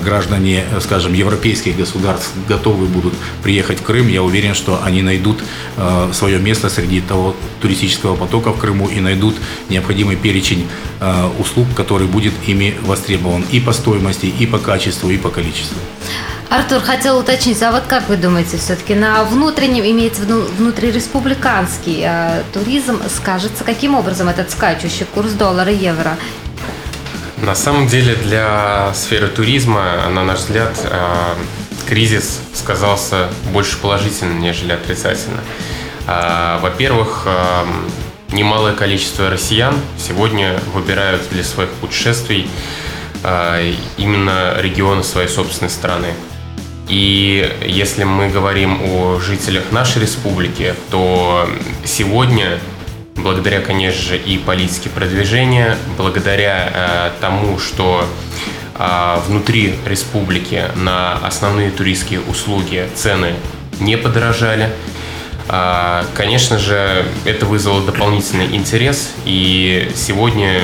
граждане, 0.05 0.65
скажем, 0.81 1.13
европейских 1.13 1.77
государств 1.77 2.31
готовы 2.49 2.87
будут 2.87 3.15
приехать 3.43 3.81
в 3.81 3.83
Крым, 3.83 4.09
я 4.09 4.23
уверен, 4.23 4.55
что 4.55 4.81
они 4.85 5.03
найдут 5.03 5.43
свое 6.13 6.39
место 6.39 6.71
среди 6.71 7.01
того 7.01 7.35
туристического 7.65 8.15
потока 8.15 8.53
в 8.53 8.61
Крыму 8.61 8.89
и 8.89 9.01
найдут 9.01 9.37
необходимый 9.71 10.17
перечень 10.17 10.69
услуг, 11.39 11.67
который 11.75 12.07
будет 12.07 12.35
ими 12.47 12.77
востребован 12.83 13.45
и 13.51 13.59
по 13.59 13.73
стоимости, 13.73 14.27
и 14.27 14.47
по 14.47 14.59
качеству, 14.59 15.09
и 15.09 15.17
по 15.17 15.31
количеству. 15.31 15.79
Артур, 16.51 16.81
хотел 16.83 17.19
уточнить, 17.19 17.61
а 17.63 17.73
вот 17.73 17.83
как 17.89 18.09
вы 18.09 18.17
думаете, 18.17 18.59
все-таки 18.59 18.95
на 18.95 19.25
внутреннем, 19.25 19.85
имеется 19.85 20.23
в 20.23 20.25
виду 20.25 20.43
внутриреспубликанский 20.57 22.03
э, 22.05 22.43
туризм, 22.53 23.01
скажется 23.09 23.65
каким 23.65 23.97
образом 23.97 24.29
этот 24.29 24.53
скачущий 24.53 25.05
курс 25.05 25.33
доллара 25.33 25.73
и 25.73 25.77
евро? 25.77 26.17
На 27.39 27.57
самом 27.57 27.89
деле 27.89 28.15
для 28.15 28.93
сферы 28.95 29.27
туризма, 29.27 30.09
на 30.11 30.23
наш 30.23 30.41
взгляд, 30.41 30.79
э, 30.85 31.35
кризис 31.89 32.39
сказался 32.55 33.31
больше 33.53 33.77
положительно, 33.79 34.39
нежели 34.39 34.73
отрицательно. 34.73 35.41
Э, 36.07 36.59
во-первых, 36.61 37.23
э, 37.27 37.65
немалое 38.33 38.75
количество 38.75 39.31
россиян 39.31 39.75
сегодня 39.99 40.61
выбирают 40.75 41.23
для 41.31 41.45
своих 41.45 41.71
путешествий 41.71 42.49
а, 43.27 43.59
именно 43.97 44.57
регионы 44.59 45.03
своей 45.03 45.29
собственной 45.29 45.71
страны. 45.71 46.09
И 46.89 47.51
если 47.67 48.05
мы 48.05 48.29
говорим 48.29 48.79
о 48.83 49.19
жителях 49.19 49.73
нашей 49.73 50.03
республики, 50.03 50.75
то 50.91 51.49
сегодня, 51.87 52.59
благодаря, 53.17 53.63
конечно 53.63 54.03
же, 54.03 54.19
и 54.19 54.37
политике 54.37 54.91
продвижения, 54.91 55.79
благодаря 55.97 56.71
э, 56.75 57.11
тому, 57.23 57.59
что 57.59 58.05
э, 58.79 59.17
внутри 59.27 59.77
республики 59.87 60.65
на 60.77 61.15
основные 61.27 61.71
туристские 61.71 62.21
услуги 62.21 62.87
цены 62.95 63.33
не 63.81 63.97
подорожали, 63.97 64.65
а, 64.65 64.94
Конечно 66.15 66.59
же, 66.59 67.05
это 67.27 67.45
вызвало 67.45 67.83
дополнительный 67.83 68.57
интерес, 68.57 69.13
и 69.27 69.91
сегодня 69.95 70.63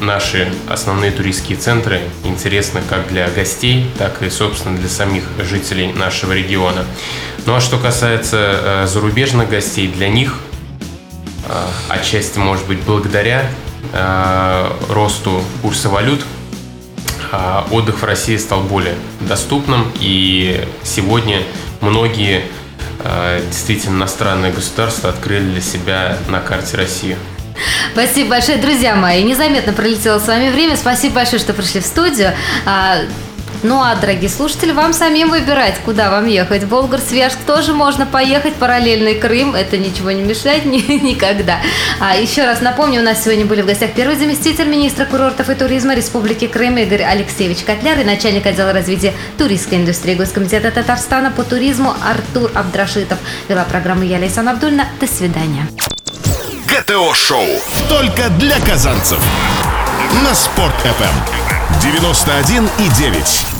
наши 0.00 0.52
основные 0.68 1.10
туристские 1.10 1.58
центры 1.58 2.00
интересны 2.24 2.80
как 2.88 3.08
для 3.08 3.28
гостей, 3.28 3.86
так 3.98 4.22
и, 4.22 4.30
собственно, 4.30 4.76
для 4.76 4.88
самих 4.88 5.24
жителей 5.38 5.92
нашего 5.92 6.32
региона. 6.32 6.84
Ну 7.46 7.54
а 7.54 7.60
что 7.60 7.78
касается 7.78 8.36
э, 8.38 8.86
зарубежных 8.86 9.50
гостей, 9.50 9.88
для 9.88 10.08
них 10.08 10.38
э, 11.46 11.66
отчасти, 11.88 12.38
может 12.38 12.66
быть, 12.66 12.80
благодаря 12.80 13.50
э, 13.92 14.70
росту 14.88 15.42
курса 15.62 15.88
валют, 15.88 16.24
отдых 17.72 18.00
в 18.00 18.04
России 18.04 18.36
стал 18.36 18.60
более 18.60 18.94
доступным, 19.20 19.90
и 19.98 20.68
сегодня 20.84 21.42
многие 21.80 22.44
действительно 23.46 23.96
иностранные 23.98 24.52
государства 24.52 25.10
открыли 25.10 25.50
для 25.50 25.60
себя 25.60 26.16
на 26.28 26.40
карте 26.40 26.76
Россию. 26.76 27.16
Спасибо 27.92 28.30
большое, 28.30 28.58
друзья 28.58 28.96
мои. 28.96 29.22
Незаметно 29.22 29.72
пролетело 29.72 30.18
с 30.18 30.26
вами 30.26 30.50
время. 30.50 30.76
Спасибо 30.76 31.16
большое, 31.16 31.38
что 31.40 31.52
пришли 31.52 31.80
в 31.80 31.86
студию. 31.86 32.32
Ну 33.64 33.80
а, 33.80 33.94
дорогие 33.94 34.28
слушатели, 34.28 34.72
вам 34.72 34.92
самим 34.92 35.30
выбирать, 35.30 35.76
куда 35.86 36.10
вам 36.10 36.26
ехать. 36.26 36.64
В 36.64 36.68
Волгар-Свияжск 36.68 37.38
тоже 37.46 37.72
можно 37.72 38.04
поехать, 38.04 38.56
параллельный 38.56 39.14
Крым, 39.14 39.54
это 39.54 39.78
ничего 39.78 40.10
не 40.10 40.20
мешает 40.20 40.64
ни, 40.66 40.76
никогда. 41.02 41.60
А 41.98 42.14
еще 42.14 42.44
раз 42.44 42.60
напомню, 42.60 43.00
у 43.00 43.02
нас 43.02 43.24
сегодня 43.24 43.46
были 43.46 43.62
в 43.62 43.66
гостях 43.66 43.92
первый 43.94 44.16
заместитель 44.16 44.66
министра 44.66 45.06
курортов 45.06 45.48
и 45.48 45.54
туризма 45.54 45.94
Республики 45.94 46.46
Крым 46.46 46.76
Игорь 46.76 47.04
Алексеевич 47.04 47.64
Котляр 47.64 47.98
и 48.00 48.04
начальник 48.04 48.44
отдела 48.44 48.74
развития 48.74 49.14
туристской 49.38 49.78
индустрии 49.78 50.14
Госкомитета 50.14 50.70
Татарстана 50.70 51.30
по 51.30 51.42
туризму 51.42 51.94
Артур 52.04 52.50
Абдрашитов. 52.54 53.18
Вела 53.48 53.64
программу 53.64 54.02
я, 54.02 54.18
Лейсан 54.18 54.46
Абдульна. 54.46 54.88
До 55.00 55.06
свидания. 55.06 55.66
ГТО-шоу. 56.68 57.46
Только 57.88 58.28
для 58.38 58.60
казанцев. 58.60 59.20
На 60.22 60.34
Спорт-ФМ. 60.34 61.44
91,9. 61.80 63.53